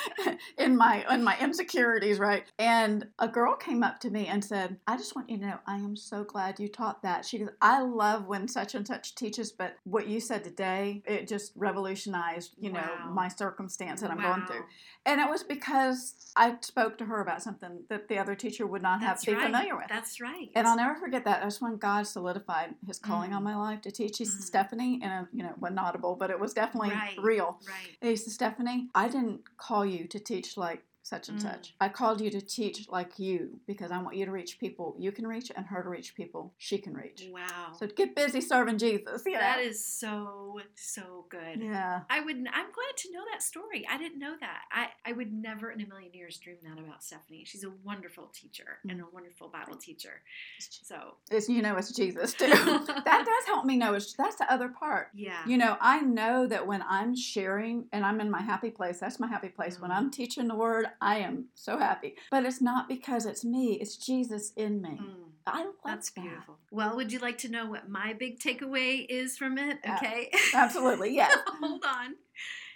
in 0.58 0.74
my 0.76 1.04
in 1.12 1.22
my 1.22 1.36
insecurities, 1.38 2.18
right? 2.18 2.44
And 2.58 3.06
a 3.18 3.28
girl 3.28 3.54
came 3.56 3.82
up 3.82 4.00
to 4.00 4.10
me 4.10 4.26
and 4.26 4.42
said, 4.42 4.78
"I 4.86 4.96
just 4.96 5.14
want 5.14 5.28
you 5.28 5.36
to 5.38 5.46
know, 5.46 5.58
I 5.66 5.76
am 5.76 5.96
so 5.96 6.24
glad 6.24 6.58
you 6.58 6.68
taught 6.68 7.02
that." 7.02 7.26
She 7.26 7.38
goes, 7.38 7.50
"I 7.60 7.82
love 7.82 8.26
when 8.26 8.48
such 8.48 8.74
and 8.74 8.86
such 8.86 9.14
teaches, 9.14 9.52
but 9.52 9.76
what 9.84 10.06
you 10.06 10.18
said 10.18 10.44
today, 10.44 11.02
it 11.04 11.28
just 11.28 11.52
revolutionized, 11.56 12.54
you 12.58 12.72
know, 12.72 12.80
Wow. 12.80 13.10
my 13.12 13.28
circumstance 13.28 14.00
that 14.00 14.10
I'm 14.10 14.20
going 14.20 14.46
through." 14.46 14.64
And 15.04 15.20
it 15.20 15.28
was 15.28 15.42
because 15.44 16.32
I 16.36 16.56
spoke 16.60 16.98
to 16.98 17.04
her 17.04 17.20
about 17.20 17.42
something 17.42 17.84
that 17.88 18.08
the 18.08 18.18
other 18.18 18.34
teacher 18.34 18.66
would 18.66 18.82
not 18.82 19.00
have 19.00 19.16
That's 19.16 19.24
be 19.24 19.34
right. 19.34 19.44
familiar 19.44 19.76
with. 19.76 19.86
That's 19.88 20.20
right. 20.20 20.50
And 20.54 20.66
I'll 20.66 20.76
never 20.76 20.85
forget 20.94 21.24
that. 21.24 21.42
That's 21.42 21.60
when 21.60 21.76
God 21.76 22.06
solidified 22.06 22.74
His 22.86 22.98
calling 22.98 23.32
on 23.32 23.42
Mm. 23.42 23.44
my 23.44 23.56
life 23.56 23.80
to 23.82 23.90
teach. 23.90 24.18
He 24.18 24.24
said, 24.24 24.40
Mm. 24.40 24.44
Stephanie, 24.44 25.00
and 25.02 25.26
you 25.32 25.42
know, 25.42 25.54
was 25.58 25.72
not 25.72 25.86
audible, 25.88 26.14
but 26.16 26.30
it 26.30 26.38
was 26.38 26.54
definitely 26.54 26.90
Right. 26.90 27.18
real. 27.18 27.60
Right. 27.66 27.96
He 28.00 28.16
said, 28.16 28.32
Stephanie, 28.32 28.88
I 28.94 29.08
didn't 29.08 29.56
call 29.56 29.84
you 29.84 30.06
to 30.08 30.18
teach 30.18 30.56
like 30.56 30.84
such 31.06 31.28
and 31.28 31.38
Mm. 31.38 31.42
such. 31.42 31.74
I 31.80 31.88
called 31.88 32.20
you 32.20 32.30
to 32.30 32.40
teach 32.40 32.88
like 32.88 33.18
you 33.18 33.60
because 33.66 33.90
I 33.92 33.98
want 34.02 34.16
you 34.16 34.24
to 34.24 34.32
reach 34.32 34.58
people 34.58 34.96
you 34.98 35.12
can 35.12 35.26
reach 35.26 35.52
and 35.54 35.64
her 35.66 35.82
to 35.82 35.88
reach 35.88 36.14
people 36.16 36.52
she 36.58 36.78
can 36.78 36.94
reach. 36.94 37.28
Wow. 37.30 37.72
So 37.78 37.86
get 37.86 38.16
busy 38.16 38.40
serving 38.40 38.78
Jesus. 38.78 39.24
Know? 39.24 39.32
that 39.34 39.60
is 39.60 39.84
so 39.84 40.60
so 40.74 41.26
good. 41.28 41.60
yeah. 41.62 42.00
I 42.10 42.20
would. 42.20 42.36
I'm 42.36 42.70
glad 42.78 42.94
to 42.96 43.12
know 43.12 43.22
that 43.32 43.42
story. 43.42 43.86
I 43.88 43.98
didn't 43.98 44.18
know 44.18 44.34
that. 44.40 44.62
I, 44.72 44.88
I 45.04 45.12
would 45.12 45.32
never 45.32 45.70
in 45.70 45.80
a 45.80 45.86
million 45.86 46.12
years 46.12 46.38
dream 46.38 46.56
that 46.64 46.78
about 46.78 47.02
Stephanie. 47.04 47.44
She's 47.44 47.64
a 47.64 47.70
wonderful 47.84 48.30
teacher 48.32 48.78
and 48.88 49.00
a 49.00 49.04
wonderful 49.12 49.48
Bible 49.48 49.76
teacher. 49.76 50.22
So 50.58 51.14
It's 51.30 51.48
you 51.48 51.62
know 51.62 51.76
it's 51.76 51.92
Jesus 51.92 52.34
too. 52.40 52.46
that 52.48 53.22
does 53.24 53.46
help 53.46 53.64
me 53.64 53.76
know. 53.76 53.94
It's, 53.94 54.12
that's 54.14 54.36
the 54.36 54.52
other 54.52 54.68
part. 54.68 55.08
yeah. 55.14 55.46
You 55.46 55.58
know, 55.58 55.76
I 55.80 56.00
know 56.00 56.46
that 56.46 56.66
when 56.66 56.82
I'm 56.88 57.14
sharing 57.14 57.86
and 57.92 58.04
I'm 58.04 58.20
in 58.20 58.30
my 58.30 58.40
happy 58.42 58.70
place, 58.70 58.98
that's 58.98 59.20
my 59.20 59.26
happy 59.28 59.48
place. 59.48 59.80
When 59.80 59.90
Mm. 59.90 59.96
I'm 59.96 60.10
teaching 60.10 60.48
the 60.48 60.54
word, 60.54 60.86
I 61.00 61.18
am 61.18 61.46
so 61.54 61.78
happy. 61.78 62.16
But 62.30 62.44
it's 62.44 62.60
not 62.60 62.88
because 62.88 63.26
it's 63.26 63.44
me, 63.44 63.74
it's 63.74 63.96
Jesus 63.96 64.52
in 64.56 64.80
me. 64.82 64.98
Mm, 65.00 65.14
I 65.46 65.64
love 65.64 65.74
that's 65.84 66.10
that. 66.10 66.22
beautiful. 66.22 66.58
Well, 66.70 66.96
would 66.96 67.12
you 67.12 67.18
like 67.18 67.38
to 67.38 67.48
know 67.48 67.66
what 67.66 67.88
my 67.88 68.12
big 68.14 68.38
takeaway 68.40 69.06
is 69.08 69.36
from 69.38 69.58
it? 69.58 69.78
Okay. 69.88 70.30
Absolutely, 70.54 71.14
yes. 71.14 71.36
Hold 71.60 71.84
on. 71.84 72.14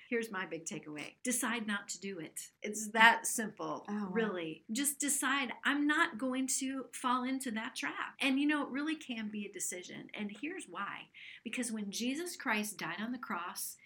Here's 0.09 0.33
my 0.33 0.45
big 0.45 0.65
takeaway 0.67 1.15
decide 1.23 1.69
not 1.69 1.87
to 1.91 2.01
do 2.01 2.19
it. 2.19 2.41
It's 2.65 2.89
that 2.89 3.29
simple, 3.29 3.85
Oh, 3.89 3.93
wow. 3.93 4.09
really. 4.11 4.65
Just 4.73 4.99
decide 4.99 5.53
I'm 5.65 5.87
not 5.87 6.19
going 6.19 6.49
to 6.59 6.87
fall 6.93 7.23
into 7.23 7.53
that 7.53 7.77
trap. 7.77 8.15
And 8.21 8.41
you 8.41 8.49
know, 8.49 8.63
it 8.65 8.71
really 8.71 8.97
can 8.97 9.31
be 9.31 9.47
a 9.47 9.53
decision. 9.53 10.09
And 10.13 10.33
here's 10.43 10.65
why 10.69 11.03
because 11.45 11.71
when 11.71 11.93
Jesus 11.93 12.35
Christ 12.37 12.77
died 12.77 12.97
on 13.01 13.13
the 13.13 13.19
cross, 13.19 13.77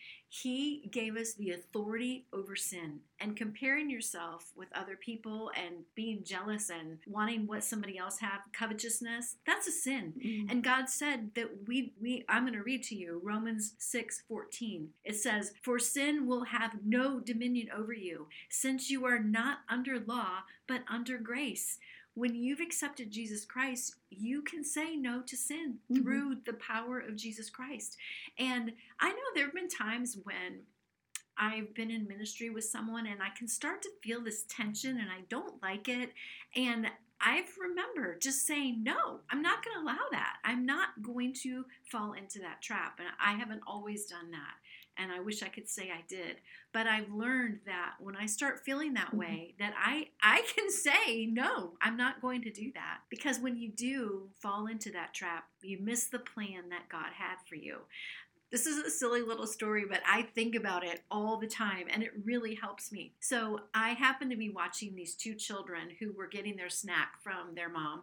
he 0.42 0.88
gave 0.90 1.16
us 1.16 1.34
the 1.34 1.52
authority 1.52 2.26
over 2.32 2.56
sin. 2.56 2.98
And 3.20 3.36
comparing 3.36 3.88
yourself 3.88 4.50
with 4.56 4.66
other 4.74 4.96
people 4.96 5.52
and 5.56 5.84
being 5.94 6.24
jealous 6.24 6.70
and 6.70 6.98
wanting 7.06 7.46
what 7.46 7.62
somebody 7.62 7.96
else 7.96 8.18
have, 8.18 8.40
covetousness, 8.52 9.36
that's 9.46 9.68
a 9.68 9.70
sin. 9.70 10.12
Mm. 10.18 10.50
And 10.50 10.64
God 10.64 10.88
said 10.88 11.30
that 11.36 11.68
we 11.68 11.92
we 12.02 12.24
I'm 12.28 12.42
going 12.42 12.54
to 12.54 12.64
read 12.64 12.82
to 12.84 12.96
you 12.96 13.20
Romans 13.22 13.74
6:14. 13.78 14.88
It 15.04 15.14
says, 15.14 15.52
"For 15.62 15.78
sin 15.78 16.26
will 16.26 16.44
have 16.46 16.84
no 16.84 17.20
dominion 17.20 17.68
over 17.70 17.92
you, 17.92 18.26
since 18.48 18.90
you 18.90 19.06
are 19.06 19.20
not 19.20 19.58
under 19.68 20.00
law, 20.00 20.42
but 20.66 20.82
under 20.88 21.16
grace." 21.16 21.78
When 22.14 22.34
you've 22.34 22.60
accepted 22.60 23.10
Jesus 23.10 23.44
Christ, 23.44 23.96
you 24.10 24.42
can 24.42 24.64
say 24.64 24.96
no 24.96 25.20
to 25.22 25.36
sin 25.36 25.80
Mhm. 25.90 26.02
through 26.02 26.34
the 26.46 26.54
power 26.54 27.00
of 27.00 27.16
Jesus 27.16 27.50
Christ. 27.50 27.96
And 28.38 28.76
I 29.00 29.10
know 29.10 29.22
there 29.34 29.46
have 29.46 29.54
been 29.54 29.68
times 29.68 30.16
when 30.16 30.66
I've 31.36 31.74
been 31.74 31.90
in 31.90 32.06
ministry 32.06 32.50
with 32.50 32.64
someone 32.64 33.06
and 33.06 33.20
I 33.20 33.30
can 33.30 33.48
start 33.48 33.82
to 33.82 33.90
feel 34.02 34.20
this 34.20 34.44
tension 34.44 34.98
and 34.98 35.10
I 35.10 35.22
don't 35.22 35.60
like 35.60 35.88
it. 35.88 36.12
And 36.54 36.90
I've 37.20 37.56
remembered 37.58 38.20
just 38.20 38.46
saying, 38.46 38.84
no, 38.84 39.22
I'm 39.30 39.42
not 39.42 39.64
going 39.64 39.76
to 39.76 39.82
allow 39.82 40.08
that. 40.12 40.38
I'm 40.44 40.64
not 40.66 41.02
going 41.02 41.32
to 41.42 41.64
fall 41.90 42.12
into 42.12 42.38
that 42.40 42.62
trap. 42.62 43.00
And 43.00 43.08
I 43.18 43.32
haven't 43.32 43.62
always 43.66 44.06
done 44.06 44.30
that. 44.30 44.54
And 44.96 45.10
I 45.12 45.20
wish 45.20 45.42
I 45.42 45.48
could 45.48 45.68
say 45.68 45.90
I 45.90 46.02
did. 46.08 46.36
But 46.72 46.86
I've 46.86 47.10
learned 47.12 47.60
that 47.66 47.94
when 48.00 48.16
I 48.16 48.26
start 48.26 48.64
feeling 48.64 48.94
that 48.94 49.12
Mhm. 49.12 49.18
way, 49.18 49.54
that 49.58 49.74
I, 49.76 50.10
I 50.22 50.42
can 50.54 50.70
say, 50.70 51.26
no, 51.26 51.76
I'm 51.80 51.96
not 51.96 52.20
going 52.20 52.42
to 52.42 52.50
do 52.50 52.72
that. 52.72 53.00
Because 53.08 53.38
when 53.40 53.56
you 53.56 53.70
do 53.70 54.30
fall 54.40 54.66
into 54.66 54.90
that 54.92 55.14
trap, 55.14 55.48
you 55.62 55.78
miss 55.78 56.06
the 56.06 56.18
plan 56.18 56.68
that 56.70 56.88
God 56.88 57.12
had 57.12 57.36
for 57.48 57.56
you. 57.56 57.80
This 58.50 58.66
is 58.66 58.78
a 58.78 58.90
silly 58.90 59.22
little 59.22 59.48
story, 59.48 59.84
but 59.88 60.00
I 60.06 60.22
think 60.22 60.54
about 60.54 60.84
it 60.84 61.02
all 61.10 61.38
the 61.38 61.46
time 61.48 61.88
and 61.90 62.04
it 62.04 62.12
really 62.24 62.54
helps 62.54 62.92
me. 62.92 63.14
So, 63.18 63.60
I 63.74 63.90
happened 63.90 64.30
to 64.30 64.36
be 64.36 64.50
watching 64.50 64.94
these 64.94 65.16
two 65.16 65.34
children 65.34 65.88
who 65.98 66.12
were 66.12 66.28
getting 66.28 66.54
their 66.56 66.68
snack 66.68 67.20
from 67.20 67.54
their 67.56 67.68
mom, 67.68 68.02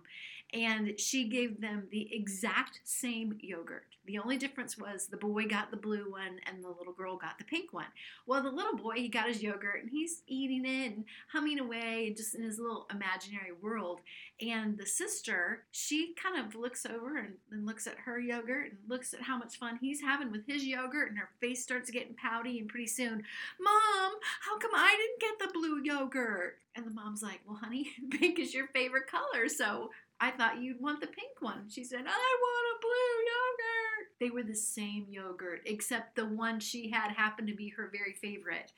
and 0.53 0.99
she 0.99 1.29
gave 1.29 1.61
them 1.61 1.87
the 1.91 2.13
exact 2.13 2.81
same 2.83 3.37
yogurt. 3.39 3.85
The 4.05 4.17
only 4.17 4.37
difference 4.37 4.77
was 4.77 5.07
the 5.07 5.17
boy 5.17 5.47
got 5.47 5.69
the 5.69 5.77
blue 5.77 6.11
one 6.11 6.39
and 6.47 6.63
the 6.63 6.69
little 6.69 6.91
girl 6.91 7.17
got 7.17 7.37
the 7.37 7.43
pink 7.43 7.71
one. 7.71 7.85
Well, 8.25 8.41
the 8.41 8.49
little 8.49 8.75
boy, 8.75 8.95
he 8.95 9.07
got 9.07 9.27
his 9.27 9.43
yogurt 9.43 9.81
and 9.81 9.91
he's 9.91 10.23
eating 10.27 10.65
it 10.65 10.93
and 10.93 11.05
humming 11.31 11.59
away 11.59 12.07
and 12.07 12.17
just 12.17 12.33
in 12.33 12.41
his 12.41 12.59
little 12.59 12.87
imaginary 12.91 13.51
world. 13.61 13.99
And 14.41 14.75
the 14.75 14.87
sister, 14.87 15.63
she 15.69 16.15
kind 16.21 16.43
of 16.43 16.55
looks 16.55 16.85
over 16.85 17.17
and, 17.17 17.35
and 17.51 17.65
looks 17.65 17.85
at 17.85 17.99
her 18.05 18.19
yogurt 18.19 18.71
and 18.71 18.79
looks 18.87 19.13
at 19.13 19.21
how 19.21 19.37
much 19.37 19.57
fun 19.57 19.77
he's 19.79 20.01
having 20.01 20.31
with 20.31 20.47
his 20.47 20.65
yogurt, 20.65 21.09
and 21.09 21.19
her 21.19 21.29
face 21.39 21.61
starts 21.61 21.91
getting 21.91 22.15
pouty. 22.15 22.59
And 22.59 22.67
pretty 22.67 22.87
soon, 22.87 23.23
Mom, 23.59 24.11
how 24.41 24.57
come 24.57 24.71
I 24.73 24.97
didn't 24.97 25.37
get 25.39 25.47
the 25.47 25.53
blue 25.53 25.81
yogurt? 25.83 26.57
And 26.75 26.85
the 26.87 26.91
mom's 26.91 27.21
like, 27.21 27.41
Well, 27.45 27.57
honey, 27.57 27.91
pink 28.11 28.39
is 28.39 28.53
your 28.53 28.67
favorite 28.67 29.07
color, 29.07 29.47
so 29.47 29.91
I 30.21 30.31
thought 30.31 30.61
you'd 30.61 30.79
want 30.79 31.01
the 31.01 31.07
pink 31.07 31.41
one. 31.41 31.67
She 31.67 31.83
said, 31.83 32.01
I 32.01 32.01
want 32.03 32.77
a 32.77 32.79
blue 32.79 33.25
yogurt. 33.25 34.11
They 34.19 34.29
were 34.29 34.43
the 34.43 34.55
same 34.55 35.07
yogurt, 35.09 35.61
except 35.65 36.15
the 36.15 36.27
one 36.27 36.59
she 36.59 36.91
had 36.91 37.11
happened 37.11 37.47
to 37.47 37.55
be 37.55 37.69
her 37.69 37.89
very 37.91 38.13
favorite. 38.13 38.71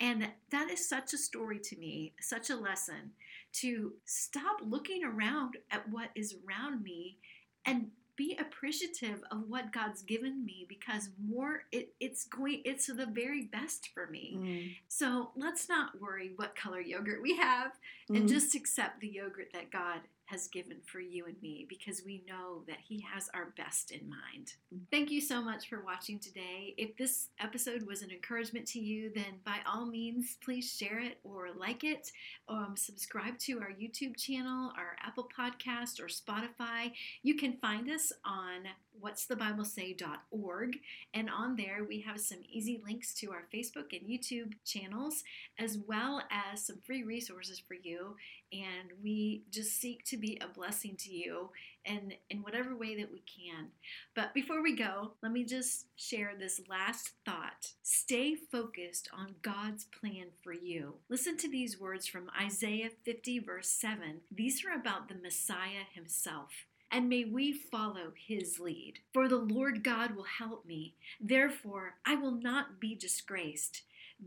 And 0.00 0.28
that 0.50 0.70
is 0.70 0.88
such 0.88 1.12
a 1.12 1.18
story 1.18 1.58
to 1.58 1.76
me, 1.76 2.14
such 2.20 2.48
a 2.50 2.56
lesson 2.56 3.12
to 3.54 3.92
stop 4.04 4.58
looking 4.62 5.04
around 5.04 5.56
at 5.70 5.88
what 5.88 6.10
is 6.14 6.36
around 6.48 6.82
me 6.82 7.18
and 7.66 7.88
be 8.16 8.36
appreciative 8.40 9.22
of 9.32 9.48
what 9.48 9.72
God's 9.72 10.02
given 10.02 10.44
me 10.44 10.66
because 10.68 11.08
more 11.28 11.64
it, 11.72 11.92
it's 11.98 12.24
going 12.24 12.62
it's 12.64 12.86
the 12.86 13.06
very 13.06 13.42
best 13.42 13.90
for 13.92 14.06
me. 14.06 14.36
Mm. 14.38 14.76
So 14.86 15.30
let's 15.36 15.68
not 15.68 16.00
worry 16.00 16.30
what 16.36 16.54
color 16.54 16.80
yogurt 16.80 17.20
we 17.22 17.36
have 17.36 17.72
Mm. 18.10 18.18
and 18.18 18.28
just 18.28 18.54
accept 18.54 19.00
the 19.00 19.08
yogurt 19.08 19.48
that 19.54 19.70
God 19.70 20.00
has 20.34 20.48
given 20.48 20.78
for 20.84 20.98
you 20.98 21.26
and 21.26 21.40
me 21.40 21.64
because 21.68 22.02
we 22.04 22.24
know 22.26 22.64
that 22.66 22.78
He 22.82 23.00
has 23.00 23.30
our 23.34 23.54
best 23.56 23.92
in 23.92 24.00
mind. 24.08 24.54
Thank 24.90 25.12
you 25.12 25.20
so 25.20 25.40
much 25.40 25.68
for 25.68 25.84
watching 25.84 26.18
today. 26.18 26.74
If 26.76 26.96
this 26.96 27.28
episode 27.38 27.86
was 27.86 28.02
an 28.02 28.10
encouragement 28.10 28.66
to 28.68 28.80
you, 28.80 29.12
then 29.14 29.38
by 29.44 29.58
all 29.64 29.86
means, 29.86 30.36
please 30.44 30.74
share 30.76 30.98
it 30.98 31.18
or 31.22 31.50
like 31.56 31.84
it. 31.84 32.10
Um, 32.48 32.74
subscribe 32.76 33.38
to 33.40 33.60
our 33.60 33.70
YouTube 33.70 34.16
channel, 34.16 34.72
our 34.76 34.96
Apple 35.06 35.28
Podcast, 35.38 36.00
or 36.00 36.06
Spotify. 36.06 36.90
You 37.22 37.36
can 37.36 37.52
find 37.58 37.88
us 37.88 38.12
on 38.24 38.64
what'sthebiblesay.org, 39.02 40.76
and 41.12 41.30
on 41.30 41.56
there 41.56 41.84
we 41.88 42.00
have 42.00 42.20
some 42.20 42.38
easy 42.50 42.80
links 42.84 43.14
to 43.14 43.30
our 43.30 43.44
Facebook 43.52 43.92
and 43.92 44.08
YouTube 44.08 44.54
channels, 44.64 45.24
as 45.58 45.78
well 45.86 46.22
as 46.30 46.66
some 46.66 46.78
free 46.86 47.02
resources 47.02 47.58
for 47.58 47.74
you. 47.74 48.16
And 48.52 48.90
we 49.02 49.42
just 49.50 49.80
seek 49.80 50.04
to 50.04 50.16
be 50.16 50.38
a 50.40 50.46
blessing 50.46 50.96
to 50.98 51.12
you 51.12 51.50
in, 51.84 52.14
in 52.30 52.38
whatever 52.42 52.76
way 52.76 52.96
that 52.96 53.10
we 53.12 53.20
can. 53.20 53.68
But 54.14 54.32
before 54.32 54.62
we 54.62 54.76
go, 54.76 55.12
let 55.22 55.32
me 55.32 55.44
just 55.44 55.86
share 55.96 56.32
this 56.38 56.60
last 56.68 57.12
thought. 57.24 57.72
Stay 57.82 58.34
focused 58.34 59.08
on 59.16 59.34
God's 59.42 59.84
plan 59.84 60.26
for 60.42 60.52
you. 60.52 60.94
Listen 61.08 61.36
to 61.38 61.50
these 61.50 61.80
words 61.80 62.06
from 62.06 62.30
Isaiah 62.40 62.90
50, 63.04 63.40
verse 63.40 63.68
7. 63.68 64.20
These 64.30 64.64
are 64.64 64.78
about 64.78 65.08
the 65.08 65.16
Messiah 65.16 65.84
himself. 65.92 66.66
And 66.90 67.08
may 67.08 67.24
we 67.24 67.52
follow 67.52 68.12
his 68.16 68.60
lead. 68.60 69.00
For 69.12 69.28
the 69.28 69.36
Lord 69.36 69.82
God 69.82 70.14
will 70.14 70.24
help 70.24 70.64
me. 70.64 70.94
Therefore, 71.20 71.94
I 72.06 72.14
will 72.14 72.30
not 72.32 72.80
be 72.80 72.94
disgraced. 72.94 73.82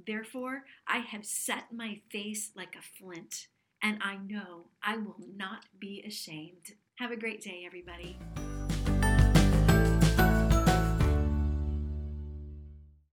Therefore, 0.06 0.64
I 0.88 0.98
have 0.98 1.26
set 1.26 1.72
my 1.72 2.02
face 2.12 2.52
like 2.56 2.76
a 2.76 2.82
flint, 2.82 3.48
and 3.82 3.98
I 4.02 4.18
know 4.18 4.66
I 4.84 4.98
will 4.98 5.22
not 5.36 5.66
be 5.80 6.04
ashamed. 6.06 6.74
Have 6.96 7.12
a 7.12 7.16
great 7.16 7.42
day, 7.42 7.64
everybody. 7.66 8.18